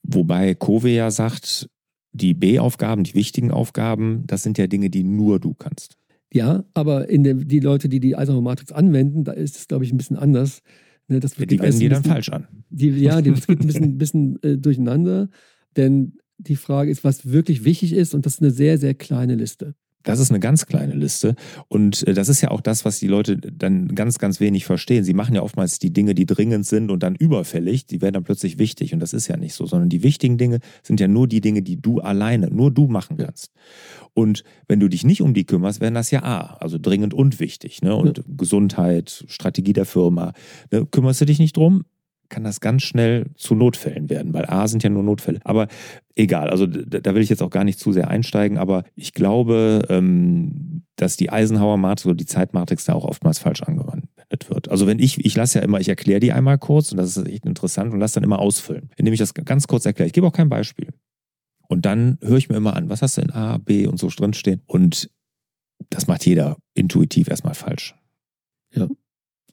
Wobei 0.04 0.56
Kove 0.56 0.90
ja 0.90 1.12
sagt, 1.12 1.70
die 2.12 2.34
B-Aufgaben, 2.34 3.04
die 3.04 3.14
wichtigen 3.14 3.52
Aufgaben, 3.52 4.24
das 4.26 4.44
sind 4.44 4.58
ja 4.58 4.68
Dinge, 4.68 4.90
die 4.90 5.04
nur 5.04 5.40
du 5.40 5.54
kannst. 5.54 5.96
Ja, 6.34 6.64
aber 6.74 7.10
in 7.10 7.24
der, 7.24 7.36
die 7.36 7.60
Leute, 7.60 7.90
die 7.90 8.00
die 8.00 8.16
Eisenhower 8.16 8.42
Matrix 8.42 8.72
anwenden, 8.72 9.24
da 9.24 9.32
ist 9.32 9.58
es, 9.58 9.68
glaube 9.68 9.84
ich, 9.84 9.92
ein 9.92 9.98
bisschen 9.98 10.18
anders. 10.18 10.62
Ne, 11.08 11.20
das 11.20 11.34
die 11.34 11.60
wenden 11.60 11.80
die 11.80 11.90
dann 11.90 12.04
falsch 12.04 12.30
an. 12.30 12.48
Die, 12.70 12.90
ja, 12.90 13.22
die, 13.22 13.32
das 13.34 13.48
geht 13.48 13.62
ein 13.62 13.68
bisschen, 13.68 13.98
bisschen 13.98 14.44
äh, 14.44 14.58
durcheinander, 14.58 15.30
denn 15.76 16.18
die 16.40 16.56
Frage 16.56 16.90
ist, 16.90 17.04
was 17.04 17.32
wirklich 17.32 17.64
wichtig 17.64 17.94
ist. 17.94 18.16
Und 18.16 18.26
das 18.26 18.36
ist 18.36 18.42
eine 18.42 18.52
sehr, 18.52 18.78
sehr 18.78 18.96
kleine 18.96 19.36
Liste. 19.36 19.76
Das 20.04 20.20
ist 20.20 20.30
eine 20.30 20.40
ganz 20.40 20.66
kleine 20.66 20.94
Liste. 20.94 21.36
Und 21.68 22.08
äh, 22.08 22.14
das 22.14 22.30
ist 22.30 22.40
ja 22.42 22.52
auch 22.52 22.62
das, 22.62 22.86
was 22.86 23.00
die 23.00 23.08
Leute 23.08 23.38
dann 23.38 23.94
ganz, 23.96 24.18
ganz 24.18 24.40
wenig 24.40 24.66
verstehen. 24.66 25.04
Sie 25.04 25.14
machen 25.14 25.36
ja 25.36 25.42
oftmals 25.42 25.78
die 25.78 25.92
Dinge, 25.92 26.16
die 26.16 26.26
dringend 26.26 26.66
sind 26.66 26.90
und 26.90 27.04
dann 27.04 27.16
überfällig, 27.16 27.86
die 27.86 28.02
werden 28.02 28.14
dann 28.14 28.24
plötzlich 28.24 28.58
wichtig. 28.58 28.94
Und 28.94 29.02
das 29.02 29.12
ist 29.12 29.28
ja 29.28 29.36
nicht 29.36 29.54
so, 29.54 29.66
sondern 29.66 29.90
die 29.90 30.02
wichtigen 30.02 30.38
Dinge 30.38 30.60
sind 30.84 31.02
ja 31.02 31.10
nur 31.10 31.28
die 31.28 31.42
Dinge, 31.42 31.62
die 31.62 31.82
du 31.82 32.00
alleine, 32.00 32.50
nur 32.50 32.72
du 32.72 32.88
machen 32.88 33.18
kannst. 33.18 33.52
Und 34.14 34.44
wenn 34.68 34.80
du 34.80 34.88
dich 34.88 35.04
nicht 35.04 35.22
um 35.22 35.34
die 35.34 35.46
kümmerst, 35.46 35.82
werden 35.82 35.96
das 35.96 36.12
ja 36.12 36.24
A, 36.24 36.56
also 36.56 36.78
dringend 36.82 37.14
und 37.14 37.40
wichtig. 37.42 37.82
Ne? 37.82 37.94
Und 37.94 38.20
ja. 38.20 38.24
Gesundheit, 38.38 39.26
Strategie 39.28 39.74
der 39.74 39.86
Firma. 39.86 40.32
Ne? 40.72 40.86
Kümmerst 40.86 41.20
du 41.20 41.26
dich 41.26 41.40
nicht 41.40 41.58
drum, 41.58 41.84
kann 42.30 42.44
das 42.44 42.62
ganz 42.62 42.84
schnell 42.84 43.28
zu 43.36 43.56
Notfällen 43.56 44.10
werden, 44.10 44.34
weil 44.34 44.46
A 44.46 44.68
sind 44.68 44.84
ja 44.84 44.90
nur 44.90 45.04
Notfälle. 45.04 45.40
Aber 45.44 45.68
egal, 46.16 46.50
also 46.50 46.66
da 46.68 47.16
will 47.16 47.22
ich 47.22 47.30
jetzt 47.30 47.42
auch 47.42 47.50
gar 47.50 47.64
nicht 47.64 47.80
zu 47.80 47.92
sehr 47.92 48.08
einsteigen, 48.08 48.58
aber 48.58 48.84
ich 48.96 49.14
glaube, 49.14 49.86
ähm, 49.90 50.84
dass 50.96 51.18
die 51.18 51.32
Eisenhower-Matrix 51.32 52.06
oder 52.06 52.16
die 52.16 52.26
Zeitmatrix 52.26 52.86
da 52.86 52.94
auch 52.94 53.06
oftmals 53.06 53.40
falsch 53.40 53.64
angewandt 53.64 54.06
wird. 54.48 54.70
Also 54.70 54.86
wenn 54.86 55.00
ich, 55.00 55.26
ich 55.26 55.36
lasse 55.36 55.60
ja 55.60 55.66
immer, 55.66 55.80
ich 55.80 55.90
erkläre 55.90 56.20
die 56.20 56.32
einmal 56.32 56.58
kurz 56.58 56.92
und 56.92 56.98
das 56.98 57.18
ist 57.18 57.28
echt 57.28 57.46
interessant 57.46 57.92
und 57.92 58.00
lasse 58.00 58.16
dann 58.16 58.24
immer 58.24 58.40
ausfüllen, 58.40 58.90
indem 58.96 59.14
ich 59.14 59.20
das 59.20 59.34
ganz 59.34 59.68
kurz 59.68 59.86
erkläre. 59.86 60.08
Ich 60.08 60.14
gebe 60.14 60.28
auch 60.28 60.34
kein 60.34 60.50
Beispiel. 60.50 60.90
Und 61.68 61.86
dann 61.86 62.18
höre 62.22 62.38
ich 62.38 62.50
mir 62.50 62.56
immer 62.56 62.76
an, 62.76 62.90
was 62.90 63.02
hast 63.02 63.18
du 63.18 63.22
in 63.22 63.32
A, 63.32 63.58
B 63.58 63.88
und 63.88 64.00
so 64.00 64.08
drinstehen. 64.08 64.62
Und 64.66 65.10
das 65.90 66.08
macht 66.08 66.26
jeder 66.26 66.58
intuitiv 66.74 67.30
erstmal 67.30 67.54
falsch. 67.54 67.96
Ja. 68.74 68.88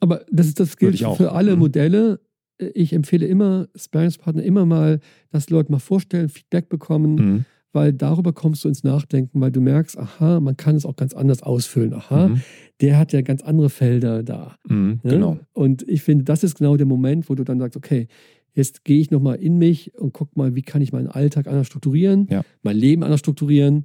Aber 0.01 0.25
das, 0.31 0.55
das 0.55 0.77
gilt 0.77 0.99
für 0.99 1.33
alle 1.33 1.53
mhm. 1.53 1.61
Modelle 1.61 2.21
ich 2.59 2.93
empfehle 2.93 3.27
immer, 3.27 3.69
Sparringspartner 3.75 4.43
immer 4.43 4.67
mal, 4.67 5.01
dass 5.31 5.47
die 5.47 5.53
Leute 5.53 5.73
mal 5.73 5.79
vorstellen, 5.79 6.29
Feedback 6.29 6.69
bekommen, 6.69 7.15
mhm. 7.15 7.45
weil 7.73 7.93
darüber 7.93 8.33
kommst 8.33 8.65
du 8.65 8.69
ins 8.69 8.85
Nachdenken, 8.85 9.41
weil 9.41 9.51
du 9.51 9.61
merkst, 9.61 9.99
aha, 9.99 10.41
man 10.41 10.57
kann 10.57 10.77
es 10.77 10.87
auch 10.87 10.97
ganz 10.97 11.15
anders 11.15 11.43
ausfüllen. 11.43 11.93
Aha, 11.95 12.29
mhm. 12.29 12.43
der 12.81 12.99
hat 12.99 13.13
ja 13.13 13.21
ganz 13.23 13.43
andere 13.43 13.71
Felder 13.71 14.23
da. 14.23 14.57
Mhm, 14.69 15.01
ja? 15.03 15.11
Genau. 15.11 15.39
Und 15.53 15.87
ich 15.89 16.03
finde, 16.03 16.25
das 16.25 16.45
ist 16.45 16.59
genau 16.59 16.77
der 16.77 16.87
Moment, 16.87 17.29
wo 17.29 17.35
du 17.35 17.45
dann 17.45 17.59
sagst, 17.59 17.77
okay, 17.77 18.09
jetzt 18.55 18.85
gehe 18.85 19.01
ich 19.01 19.11
nochmal 19.11 19.37
in 19.37 19.59
mich 19.59 19.95
und 19.99 20.15
guck 20.15 20.35
mal, 20.37 20.55
wie 20.55 20.63
kann 20.63 20.81
ich 20.81 20.93
meinen 20.93 21.09
Alltag 21.09 21.47
anders 21.47 21.67
strukturieren, 21.67 22.27
ja. 22.31 22.43
mein 22.63 22.77
Leben 22.77 23.03
anders 23.03 23.21
strukturieren 23.21 23.85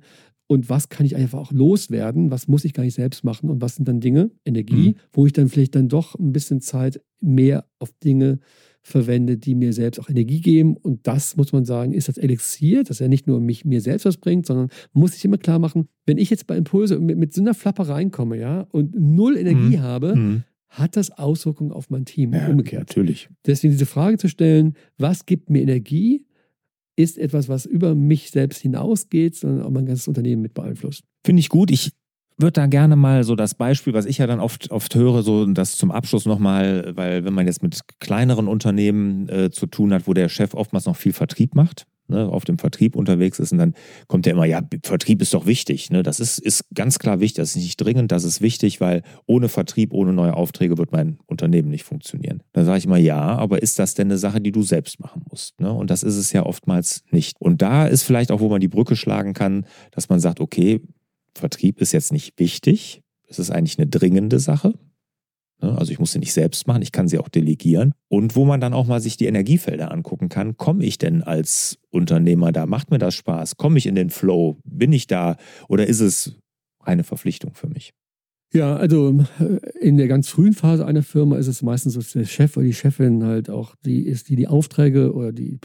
und 0.51 0.69
was 0.69 0.89
kann 0.89 1.05
ich 1.05 1.15
einfach 1.15 1.39
auch 1.39 1.53
loswerden, 1.53 2.29
was 2.29 2.49
muss 2.49 2.65
ich 2.65 2.73
gar 2.73 2.83
nicht 2.83 2.95
selbst 2.95 3.23
machen 3.23 3.49
und 3.49 3.61
was 3.61 3.77
sind 3.77 3.87
dann 3.87 4.01
Dinge, 4.01 4.31
Energie, 4.43 4.89
mhm. 4.89 4.95
wo 5.13 5.25
ich 5.25 5.31
dann 5.31 5.47
vielleicht 5.47 5.75
dann 5.75 5.87
doch 5.87 6.13
ein 6.15 6.33
bisschen 6.33 6.59
Zeit 6.59 7.01
mehr 7.21 7.63
auf 7.79 7.93
Dinge 8.03 8.39
verwende, 8.81 9.37
die 9.37 9.55
mir 9.55 9.71
selbst 9.71 9.97
auch 9.97 10.09
Energie 10.09 10.41
geben. 10.41 10.75
Und 10.75 11.07
das, 11.07 11.37
muss 11.37 11.53
man 11.53 11.63
sagen, 11.63 11.93
ist 11.93 12.09
das 12.09 12.17
Elixier, 12.17 12.83
dass 12.83 12.99
er 12.99 13.07
nicht 13.07 13.27
nur 13.27 13.39
mich, 13.39 13.63
mir 13.63 13.79
selbst 13.79 14.03
was 14.03 14.17
bringt, 14.17 14.45
sondern 14.45 14.67
muss 14.91 15.15
ich 15.15 15.23
immer 15.23 15.37
klar 15.37 15.57
machen, 15.57 15.87
wenn 16.05 16.17
ich 16.17 16.29
jetzt 16.29 16.47
bei 16.47 16.57
Impulse 16.57 16.99
mit, 16.99 17.17
mit 17.17 17.33
so 17.33 17.39
einer 17.39 17.53
Flappe 17.53 17.87
reinkomme, 17.87 18.37
ja, 18.37 18.67
und 18.71 18.93
null 18.99 19.37
Energie 19.37 19.77
mhm. 19.77 19.81
habe, 19.81 20.15
mhm. 20.17 20.43
hat 20.67 20.97
das 20.97 21.11
Auswirkungen 21.11 21.71
auf 21.71 21.89
mein 21.89 22.03
Team 22.03 22.33
Ja, 22.33 22.49
umgekehrt. 22.49 22.89
Natürlich. 22.89 23.29
Deswegen 23.45 23.71
diese 23.71 23.85
Frage 23.85 24.17
zu 24.17 24.27
stellen, 24.27 24.73
was 24.97 25.25
gibt 25.25 25.49
mir 25.49 25.61
Energie, 25.61 26.25
ist 26.95 27.17
etwas, 27.17 27.49
was 27.49 27.65
über 27.65 27.95
mich 27.95 28.31
selbst 28.31 28.61
hinausgeht, 28.61 29.35
sondern 29.35 29.65
auch 29.65 29.71
mein 29.71 29.85
ganzes 29.85 30.07
Unternehmen 30.07 30.41
mit 30.41 30.53
beeinflusst. 30.53 31.03
Finde 31.25 31.39
ich 31.39 31.49
gut. 31.49 31.71
Ich 31.71 31.91
würde 32.37 32.53
da 32.53 32.65
gerne 32.65 32.95
mal 32.95 33.23
so 33.23 33.35
das 33.35 33.55
Beispiel, 33.55 33.93
was 33.93 34.05
ich 34.05 34.17
ja 34.17 34.27
dann 34.27 34.39
oft, 34.39 34.71
oft 34.71 34.95
höre, 34.95 35.21
so 35.21 35.45
das 35.45 35.75
zum 35.75 35.91
Abschluss 35.91 36.25
nochmal, 36.25 36.93
weil 36.95 37.23
wenn 37.23 37.33
man 37.33 37.45
jetzt 37.45 37.61
mit 37.61 37.79
kleineren 37.99 38.47
Unternehmen 38.47 39.29
äh, 39.29 39.51
zu 39.51 39.67
tun 39.67 39.93
hat, 39.93 40.07
wo 40.07 40.13
der 40.13 40.29
Chef 40.29 40.53
oftmals 40.53 40.85
noch 40.85 40.95
viel 40.95 41.13
Vertrieb 41.13 41.55
macht, 41.55 41.85
ne, 42.11 42.29
auf 42.29 42.45
dem 42.45 42.59
Vertrieb 42.59 42.95
unterwegs 42.95 43.39
ist 43.39 43.51
und 43.51 43.57
dann 43.57 43.73
kommt 44.07 44.25
der 44.25 44.33
immer, 44.33 44.45
ja, 44.45 44.61
Vertrieb 44.83 45.21
ist 45.21 45.33
doch 45.33 45.45
wichtig. 45.45 45.89
Ne? 45.89 46.03
Das 46.03 46.19
ist, 46.19 46.37
ist 46.37 46.65
ganz 46.75 46.99
klar 46.99 47.19
wichtig, 47.19 47.37
das 47.37 47.55
ist 47.55 47.63
nicht 47.63 47.77
dringend, 47.77 48.11
das 48.11 48.23
ist 48.23 48.41
wichtig, 48.41 48.79
weil 48.79 49.01
ohne 49.25 49.49
Vertrieb, 49.49 49.93
ohne 49.93 50.13
neue 50.13 50.35
Aufträge 50.35 50.77
wird 50.77 50.91
mein 50.91 51.17
Unternehmen 51.25 51.69
nicht 51.69 51.83
funktionieren. 51.83 52.43
Dann 52.53 52.65
sage 52.65 52.77
ich 52.77 52.85
immer, 52.85 52.97
ja, 52.97 53.19
aber 53.19 53.61
ist 53.61 53.79
das 53.79 53.95
denn 53.95 54.07
eine 54.07 54.17
Sache, 54.17 54.41
die 54.41 54.51
du 54.51 54.61
selbst 54.61 54.99
machen 54.99 55.23
musst? 55.29 55.59
Ne? 55.59 55.71
Und 55.71 55.89
das 55.89 56.03
ist 56.03 56.17
es 56.17 56.31
ja 56.33 56.45
oftmals 56.45 57.03
nicht. 57.09 57.39
Und 57.39 57.61
da 57.61 57.87
ist 57.87 58.03
vielleicht 58.03 58.31
auch, 58.31 58.41
wo 58.41 58.49
man 58.49 58.61
die 58.61 58.67
Brücke 58.67 58.95
schlagen 58.95 59.33
kann, 59.33 59.65
dass 59.91 60.09
man 60.09 60.19
sagt, 60.19 60.39
okay, 60.39 60.81
Vertrieb 61.33 61.79
ist 61.79 61.93
jetzt 61.93 62.11
nicht 62.11 62.37
wichtig. 62.37 63.01
Es 63.27 63.39
ist 63.39 63.49
eigentlich 63.49 63.79
eine 63.79 63.87
dringende 63.87 64.39
Sache. 64.39 64.73
Ne? 65.61 65.77
Also 65.77 65.91
ich 65.91 65.99
muss 65.99 66.11
sie 66.11 66.19
nicht 66.19 66.33
selbst 66.33 66.67
machen, 66.67 66.81
ich 66.81 66.91
kann 66.91 67.07
sie 67.07 67.19
auch 67.19 67.29
delegieren. 67.29 67.93
Und 68.09 68.35
wo 68.35 68.45
man 68.45 68.59
dann 68.59 68.73
auch 68.73 68.87
mal 68.87 68.99
sich 68.99 69.17
die 69.17 69.27
Energiefelder 69.27 69.91
angucken 69.91 70.29
kann, 70.29 70.57
komme 70.57 70.83
ich 70.83 70.97
denn 70.97 71.23
als 71.23 71.77
Unternehmer 71.89 72.51
da? 72.51 72.65
Macht 72.65 72.91
mir 72.91 72.97
das 72.97 73.15
Spaß? 73.15 73.57
Komme 73.57 73.77
ich 73.77 73.85
in 73.85 73.95
den 73.95 74.09
Flow? 74.09 74.57
Bin 74.65 74.93
ich 74.93 75.07
da? 75.07 75.37
Oder 75.67 75.87
ist 75.87 75.99
es 75.99 76.35
eine 76.79 77.03
Verpflichtung 77.03 77.53
für 77.53 77.67
mich? 77.67 77.93
Ja, 78.53 78.75
also 78.75 79.17
äh, 79.39 79.59
in 79.79 79.95
der 79.95 80.09
ganz 80.09 80.27
frühen 80.27 80.51
Phase 80.51 80.85
einer 80.85 81.03
Firma 81.03 81.37
ist 81.37 81.47
es 81.47 81.61
meistens 81.61 81.93
so, 81.93 82.01
dass 82.01 82.11
der 82.11 82.25
Chef 82.25 82.57
oder 82.57 82.65
die 82.65 82.73
Chefin 82.73 83.23
halt 83.23 83.49
auch 83.49 83.75
die 83.85 84.01
ist, 84.05 84.27
die 84.27 84.35
die 84.35 84.49
Aufträge 84.49 85.13
oder 85.13 85.31
die 85.31 85.53
äh, 85.53 85.59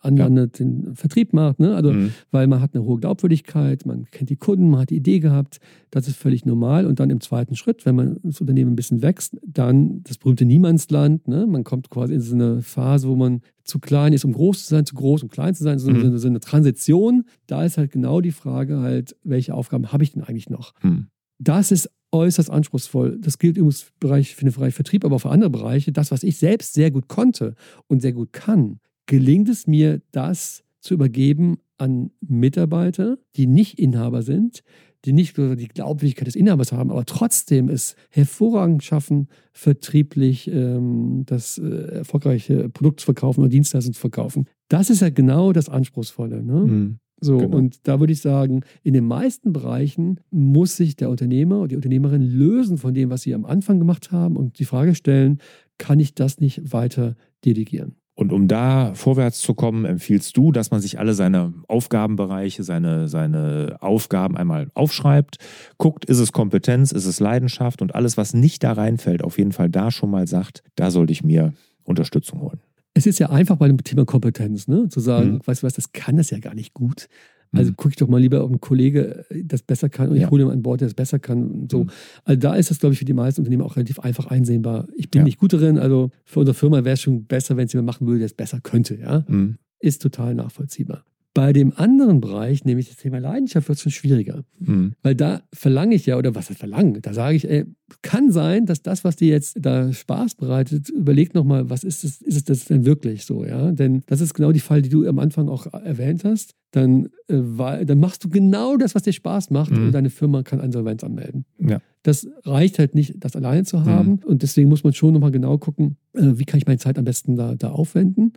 anlandet, 0.00 0.60
den 0.60 0.94
Vertrieb 0.94 1.32
macht. 1.32 1.58
Ne? 1.58 1.74
Also, 1.74 1.92
Mhm. 1.92 2.12
weil 2.30 2.46
man 2.46 2.60
hat 2.60 2.74
eine 2.76 2.84
hohe 2.84 3.00
Glaubwürdigkeit, 3.00 3.86
man 3.86 4.06
kennt 4.12 4.30
die 4.30 4.36
Kunden, 4.36 4.70
man 4.70 4.80
hat 4.82 4.90
die 4.90 4.96
Idee 4.96 5.18
gehabt. 5.18 5.58
Das 5.90 6.06
ist 6.06 6.16
völlig 6.16 6.46
normal. 6.46 6.86
Und 6.86 7.00
dann 7.00 7.10
im 7.10 7.20
zweiten 7.20 7.56
Schritt, 7.56 7.84
wenn 7.84 7.96
man 7.96 8.18
das 8.22 8.40
Unternehmen 8.40 8.72
ein 8.72 8.76
bisschen 8.76 9.02
wächst, 9.02 9.36
dann 9.44 10.02
das 10.04 10.18
berühmte 10.18 10.44
Niemandsland. 10.44 11.26
Ne? 11.26 11.44
Man 11.48 11.64
kommt 11.64 11.90
quasi 11.90 12.14
in 12.14 12.20
so 12.20 12.34
eine 12.36 12.62
Phase, 12.62 13.08
wo 13.08 13.16
man 13.16 13.40
zu 13.64 13.80
klein 13.80 14.12
ist, 14.12 14.24
um 14.24 14.32
groß 14.32 14.64
zu 14.66 14.70
sein, 14.70 14.86
zu 14.86 14.94
groß, 14.94 15.24
um 15.24 15.28
klein 15.28 15.54
zu 15.56 15.64
sein, 15.64 15.80
so, 15.80 15.90
Mhm. 15.90 16.00
so, 16.00 16.06
eine- 16.06 16.18
so 16.18 16.28
eine 16.28 16.40
Transition. 16.40 17.24
Da 17.48 17.64
ist 17.64 17.78
halt 17.78 17.90
genau 17.90 18.20
die 18.20 18.30
Frage 18.32 18.78
halt, 18.78 19.16
welche 19.24 19.54
Aufgaben 19.54 19.92
habe 19.92 20.04
ich 20.04 20.12
denn 20.12 20.22
eigentlich 20.22 20.48
noch? 20.50 20.72
Hm. 20.82 21.08
Das 21.38 21.70
ist 21.70 21.90
äußerst 22.10 22.50
anspruchsvoll. 22.50 23.18
Das 23.20 23.38
gilt 23.38 23.56
übrigens 23.56 23.82
für 23.82 23.90
den 23.92 24.00
Bereich- 24.00 24.34
für 24.34 24.44
den 24.44 24.52
Bereich 24.52 24.74
Vertrieb, 24.74 25.04
aber 25.04 25.16
auch 25.16 25.20
für 25.20 25.30
andere 25.30 25.50
Bereiche. 25.50 25.92
Das, 25.92 26.10
was 26.10 26.22
ich 26.22 26.38
selbst 26.38 26.74
sehr 26.74 26.90
gut 26.90 27.08
konnte 27.08 27.54
und 27.86 28.00
sehr 28.00 28.12
gut 28.12 28.32
kann, 28.32 28.80
gelingt 29.06 29.48
es 29.48 29.66
mir, 29.66 30.00
das 30.12 30.64
zu 30.80 30.94
übergeben 30.94 31.58
an 31.76 32.10
Mitarbeiter, 32.20 33.18
die 33.36 33.46
nicht 33.46 33.78
Inhaber 33.78 34.22
sind, 34.22 34.62
die 35.04 35.12
nicht 35.12 35.36
die 35.36 35.68
Glaubwürdigkeit 35.68 36.26
des 36.26 36.34
Inhabers 36.34 36.72
haben, 36.72 36.90
aber 36.90 37.04
trotzdem 37.04 37.68
es 37.68 37.94
hervorragend 38.10 38.82
schaffen, 38.82 39.28
vertrieblich 39.52 40.48
ähm, 40.48 41.22
das 41.24 41.58
äh, 41.58 41.98
erfolgreiche 41.98 42.68
Produkt 42.68 43.00
zu 43.00 43.04
verkaufen 43.04 43.40
oder 43.40 43.48
Dienstleistung 43.48 43.94
zu 43.94 44.00
verkaufen. 44.00 44.46
Das 44.68 44.90
ist 44.90 45.00
ja 45.00 45.10
genau 45.10 45.52
das 45.52 45.68
Anspruchsvolle. 45.68 46.42
Ne? 46.42 46.60
Hm. 46.60 46.98
So, 47.20 47.38
Genau. 47.38 47.56
und 47.56 47.86
da 47.88 48.00
würde 48.00 48.12
ich 48.12 48.20
sagen, 48.20 48.62
in 48.82 48.94
den 48.94 49.04
meisten 49.04 49.52
Bereichen 49.52 50.20
muss 50.30 50.76
sich 50.76 50.96
der 50.96 51.10
Unternehmer 51.10 51.60
und 51.60 51.72
die 51.72 51.76
Unternehmerin 51.76 52.22
lösen 52.22 52.78
von 52.78 52.94
dem, 52.94 53.10
was 53.10 53.22
sie 53.22 53.34
am 53.34 53.44
Anfang 53.44 53.78
gemacht 53.78 54.12
haben 54.12 54.36
und 54.36 54.58
die 54.58 54.64
Frage 54.64 54.94
stellen, 54.94 55.38
kann 55.78 56.00
ich 56.00 56.14
das 56.14 56.38
nicht 56.40 56.72
weiter 56.72 57.16
delegieren? 57.44 57.96
Und 58.14 58.32
um 58.32 58.48
da 58.48 58.94
vorwärts 58.94 59.40
zu 59.40 59.54
kommen, 59.54 59.84
empfiehlst 59.84 60.36
du, 60.36 60.50
dass 60.50 60.72
man 60.72 60.80
sich 60.80 60.98
alle 60.98 61.14
seine 61.14 61.54
Aufgabenbereiche, 61.68 62.64
seine, 62.64 63.06
seine 63.06 63.76
Aufgaben 63.78 64.36
einmal 64.36 64.70
aufschreibt, 64.74 65.36
guckt, 65.76 66.04
ist 66.04 66.18
es 66.18 66.32
Kompetenz, 66.32 66.90
ist 66.90 67.06
es 67.06 67.20
Leidenschaft 67.20 67.80
und 67.80 67.94
alles, 67.94 68.16
was 68.16 68.34
nicht 68.34 68.64
da 68.64 68.72
reinfällt, 68.72 69.22
auf 69.22 69.38
jeden 69.38 69.52
Fall 69.52 69.68
da 69.68 69.92
schon 69.92 70.10
mal 70.10 70.26
sagt, 70.26 70.64
da 70.74 70.90
sollte 70.90 71.12
ich 71.12 71.22
mir 71.22 71.52
Unterstützung 71.84 72.40
holen. 72.40 72.60
Es 72.98 73.06
ist 73.06 73.20
ja 73.20 73.30
einfach 73.30 73.54
bei 73.56 73.68
dem 73.68 73.76
Thema 73.78 74.04
Kompetenz, 74.04 74.66
ne? 74.66 74.88
zu 74.88 74.98
sagen, 74.98 75.34
Mhm. 75.34 75.40
weißt 75.44 75.62
du 75.62 75.66
was, 75.68 75.74
das 75.74 75.92
kann 75.92 76.16
das 76.16 76.30
ja 76.30 76.40
gar 76.40 76.54
nicht 76.54 76.74
gut. 76.74 77.08
Also 77.52 77.70
Mhm. 77.70 77.76
gucke 77.76 77.90
ich 77.90 77.96
doch 77.96 78.08
mal 78.08 78.20
lieber, 78.20 78.42
ob 78.44 78.50
ein 78.50 78.60
Kollege 78.60 79.24
äh, 79.30 79.44
das 79.44 79.62
besser 79.62 79.88
kann 79.88 80.08
und 80.08 80.16
Ja. 80.16 80.24
ich 80.24 80.30
hole 80.30 80.42
ihn 80.44 80.50
an 80.50 80.62
Bord, 80.62 80.80
der 80.80 80.88
das 80.88 80.94
besser 80.94 81.20
kann. 81.20 81.68
So. 81.70 81.84
Mhm. 81.84 81.90
Also 82.24 82.40
da 82.40 82.54
ist 82.56 82.70
das, 82.70 82.80
glaube 82.80 82.94
ich, 82.94 82.98
für 82.98 83.04
die 83.04 83.12
meisten 83.14 83.40
Unternehmen 83.40 83.62
auch 83.62 83.76
relativ 83.76 84.00
einfach 84.00 84.26
einsehbar. 84.26 84.88
Ich 84.96 85.10
bin 85.12 85.20
Ja. 85.20 85.24
nicht 85.24 85.38
gut 85.38 85.52
darin, 85.52 85.78
also 85.78 86.10
für 86.24 86.40
unsere 86.40 86.54
Firma 86.54 86.84
wäre 86.84 86.94
es 86.94 87.00
schon 87.00 87.24
besser, 87.26 87.56
wenn 87.56 87.66
es 87.66 87.72
jemand 87.72 87.86
machen 87.86 88.06
würde, 88.08 88.18
der 88.18 88.26
es 88.26 88.34
besser 88.34 88.60
könnte. 88.60 88.96
Ja? 88.96 89.24
Mhm. 89.28 89.58
ist 89.80 90.02
total 90.02 90.34
nachvollziehbar. 90.34 91.04
Bei 91.38 91.52
dem 91.52 91.72
anderen 91.76 92.20
Bereich, 92.20 92.64
nämlich 92.64 92.88
das 92.88 92.96
Thema 92.96 93.18
Leidenschaft, 93.20 93.68
wird 93.68 93.76
es 93.76 93.82
schon 93.82 93.92
schwieriger. 93.92 94.42
Mhm. 94.58 94.94
Weil 95.04 95.14
da 95.14 95.42
verlange 95.52 95.94
ich 95.94 96.04
ja, 96.04 96.18
oder 96.18 96.34
was 96.34 96.50
heißt 96.50 96.58
verlangen? 96.58 96.98
Da 97.00 97.14
sage 97.14 97.36
ich, 97.36 97.48
ey, 97.48 97.64
kann 98.02 98.32
sein, 98.32 98.66
dass 98.66 98.82
das, 98.82 99.04
was 99.04 99.14
dir 99.14 99.28
jetzt 99.28 99.56
da 99.60 99.92
Spaß 99.92 100.34
bereitet, 100.34 100.88
überleg 100.88 101.34
nochmal, 101.34 101.70
was 101.70 101.84
ist 101.84 102.02
es, 102.02 102.20
ist 102.22 102.36
es 102.38 102.44
das 102.44 102.64
denn 102.64 102.84
wirklich 102.84 103.24
so, 103.24 103.44
ja? 103.44 103.70
Denn 103.70 104.02
das 104.06 104.20
ist 104.20 104.34
genau 104.34 104.50
die 104.50 104.58
Fall, 104.58 104.82
die 104.82 104.88
du 104.88 105.06
am 105.06 105.20
Anfang 105.20 105.48
auch 105.48 105.72
erwähnt 105.72 106.24
hast. 106.24 106.56
Dann, 106.72 107.06
äh, 107.28 107.36
weil, 107.38 107.86
dann 107.86 108.00
machst 108.00 108.24
du 108.24 108.28
genau 108.28 108.76
das, 108.76 108.96
was 108.96 109.04
dir 109.04 109.12
Spaß 109.12 109.50
macht 109.50 109.70
Mhm. 109.70 109.86
und 109.86 109.92
deine 109.92 110.10
Firma 110.10 110.42
kann 110.42 110.58
Insolvenz 110.58 111.04
anmelden. 111.04 111.44
Ja. 111.60 111.78
Das 112.02 112.26
reicht 112.46 112.80
halt 112.80 112.96
nicht, 112.96 113.14
das 113.22 113.36
alleine 113.36 113.62
zu 113.62 113.84
haben. 113.84 114.18
Und 114.24 114.42
deswegen 114.42 114.68
muss 114.68 114.82
man 114.82 114.92
schon 114.92 115.14
nochmal 115.14 115.30
genau 115.30 115.56
gucken, 115.56 115.98
äh, 116.14 116.32
wie 116.34 116.46
kann 116.46 116.58
ich 116.58 116.66
meine 116.66 116.78
Zeit 116.78 116.98
am 116.98 117.04
besten 117.04 117.36
da, 117.36 117.54
da 117.54 117.70
aufwenden. 117.70 118.32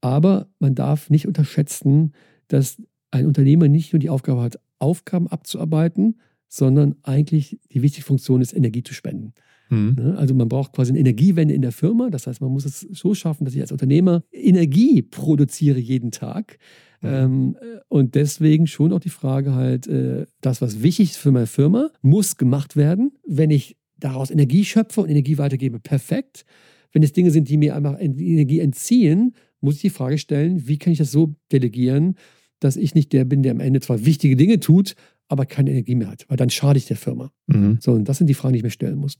Aber 0.00 0.48
man 0.58 0.74
darf 0.74 1.08
nicht 1.08 1.28
unterschätzen, 1.28 2.12
dass 2.48 2.80
ein 3.10 3.26
Unternehmer 3.26 3.68
nicht 3.68 3.92
nur 3.92 4.00
die 4.00 4.10
Aufgabe 4.10 4.42
hat, 4.42 4.58
Aufgaben 4.78 5.28
abzuarbeiten, 5.28 6.18
sondern 6.48 6.96
eigentlich 7.02 7.58
die 7.72 7.82
wichtige 7.82 8.04
Funktion 8.04 8.40
ist, 8.40 8.54
Energie 8.54 8.82
zu 8.82 8.94
spenden. 8.94 9.32
Mhm. 9.70 9.96
Ne? 9.98 10.18
Also 10.18 10.34
man 10.34 10.48
braucht 10.48 10.72
quasi 10.74 10.90
eine 10.90 10.98
Energiewende 10.98 11.54
in 11.54 11.62
der 11.62 11.72
Firma. 11.72 12.10
Das 12.10 12.26
heißt, 12.26 12.40
man 12.40 12.52
muss 12.52 12.66
es 12.66 12.80
so 12.80 13.14
schaffen, 13.14 13.44
dass 13.44 13.54
ich 13.54 13.60
als 13.60 13.72
Unternehmer 13.72 14.22
Energie 14.30 15.02
produziere 15.02 15.78
jeden 15.78 16.10
Tag. 16.10 16.58
Mhm. 17.00 17.08
Ähm, 17.08 17.56
äh, 17.60 17.80
und 17.88 18.14
deswegen 18.14 18.66
schon 18.66 18.92
auch 18.92 19.00
die 19.00 19.08
Frage 19.08 19.54
halt, 19.54 19.86
äh, 19.86 20.26
das, 20.40 20.60
was 20.60 20.82
wichtig 20.82 21.12
ist 21.12 21.16
für 21.16 21.32
meine 21.32 21.46
Firma, 21.46 21.90
muss 22.02 22.36
gemacht 22.36 22.76
werden. 22.76 23.12
Wenn 23.26 23.50
ich 23.50 23.76
daraus 23.98 24.30
Energie 24.30 24.64
schöpfe 24.64 25.00
und 25.00 25.08
Energie 25.08 25.38
weitergebe, 25.38 25.80
perfekt. 25.80 26.44
Wenn 26.92 27.02
es 27.02 27.12
Dinge 27.12 27.30
sind, 27.30 27.48
die 27.48 27.56
mir 27.56 27.74
einfach 27.74 27.98
Energie 27.98 28.58
entziehen, 28.58 29.34
muss 29.62 29.76
ich 29.76 29.82
die 29.82 29.90
Frage 29.90 30.18
stellen, 30.18 30.66
wie 30.66 30.78
kann 30.78 30.92
ich 30.92 30.98
das 30.98 31.12
so 31.12 31.34
delegieren, 31.50 32.16
dass 32.60 32.76
ich 32.76 32.94
nicht 32.94 33.12
der 33.12 33.24
bin, 33.24 33.42
der 33.42 33.52
am 33.52 33.60
Ende 33.60 33.80
zwar 33.80 34.04
wichtige 34.04 34.36
Dinge 34.36 34.60
tut, 34.60 34.94
aber 35.28 35.46
keine 35.46 35.70
Energie 35.70 35.94
mehr 35.94 36.08
hat, 36.08 36.26
weil 36.28 36.36
dann 36.36 36.50
schade 36.50 36.78
ich 36.78 36.86
der 36.86 36.96
Firma. 36.96 37.32
Mhm. 37.46 37.78
So, 37.80 37.92
und 37.92 38.04
das 38.08 38.18
sind 38.18 38.26
die 38.26 38.34
Fragen, 38.34 38.52
die 38.52 38.58
ich 38.58 38.64
mir 38.64 38.70
stellen 38.70 38.98
muss. 38.98 39.18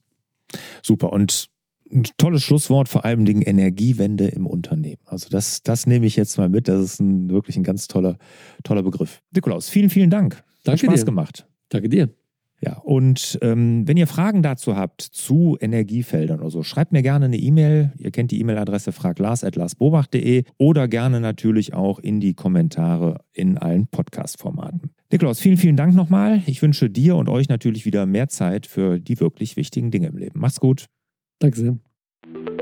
Super. 0.82 1.12
Und 1.12 1.48
ein 1.90 2.04
tolles 2.16 2.42
Schlusswort, 2.42 2.88
vor 2.88 3.04
allem 3.04 3.24
Dingen 3.24 3.42
Energiewende 3.42 4.28
im 4.28 4.46
Unternehmen. 4.46 5.00
Also 5.04 5.28
das, 5.28 5.62
das 5.62 5.86
nehme 5.86 6.06
ich 6.06 6.16
jetzt 6.16 6.38
mal 6.38 6.48
mit. 6.48 6.68
Das 6.68 6.82
ist 6.82 7.00
ein, 7.00 7.30
wirklich 7.30 7.56
ein 7.56 7.64
ganz 7.64 7.88
toller, 7.88 8.18
toller 8.62 8.82
Begriff. 8.82 9.20
Nikolaus, 9.34 9.68
vielen, 9.68 9.90
vielen 9.90 10.10
Dank. 10.10 10.36
Hat 10.36 10.44
Danke 10.64 10.86
Spaß 10.86 11.00
dir. 11.00 11.06
gemacht. 11.06 11.46
Danke 11.68 11.88
dir. 11.88 12.10
Ja, 12.64 12.78
und 12.78 13.40
ähm, 13.42 13.88
wenn 13.88 13.96
ihr 13.96 14.06
Fragen 14.06 14.42
dazu 14.42 14.76
habt 14.76 15.02
zu 15.02 15.56
Energiefeldern 15.60 16.40
oder 16.40 16.50
so, 16.50 16.62
schreibt 16.62 16.92
mir 16.92 17.02
gerne 17.02 17.24
eine 17.24 17.36
E-Mail. 17.36 17.92
Ihr 17.98 18.12
kennt 18.12 18.30
die 18.30 18.40
E-Mail-Adresse 18.40 18.92
fraglars.larsbobach.de 18.92 20.44
oder 20.58 20.86
gerne 20.86 21.20
natürlich 21.20 21.74
auch 21.74 21.98
in 21.98 22.20
die 22.20 22.34
Kommentare 22.34 23.24
in 23.32 23.58
allen 23.58 23.88
Podcast-Formaten. 23.88 24.92
Nikolaus, 25.10 25.40
vielen, 25.40 25.56
vielen 25.56 25.76
Dank 25.76 25.94
nochmal. 25.96 26.42
Ich 26.46 26.62
wünsche 26.62 26.88
dir 26.88 27.16
und 27.16 27.28
euch 27.28 27.48
natürlich 27.48 27.84
wieder 27.84 28.06
mehr 28.06 28.28
Zeit 28.28 28.66
für 28.66 29.00
die 29.00 29.18
wirklich 29.18 29.56
wichtigen 29.56 29.90
Dinge 29.90 30.06
im 30.06 30.16
Leben. 30.16 30.38
Macht's 30.38 30.60
gut. 30.60 30.86
Danke 31.40 31.58
sehr. 31.58 32.61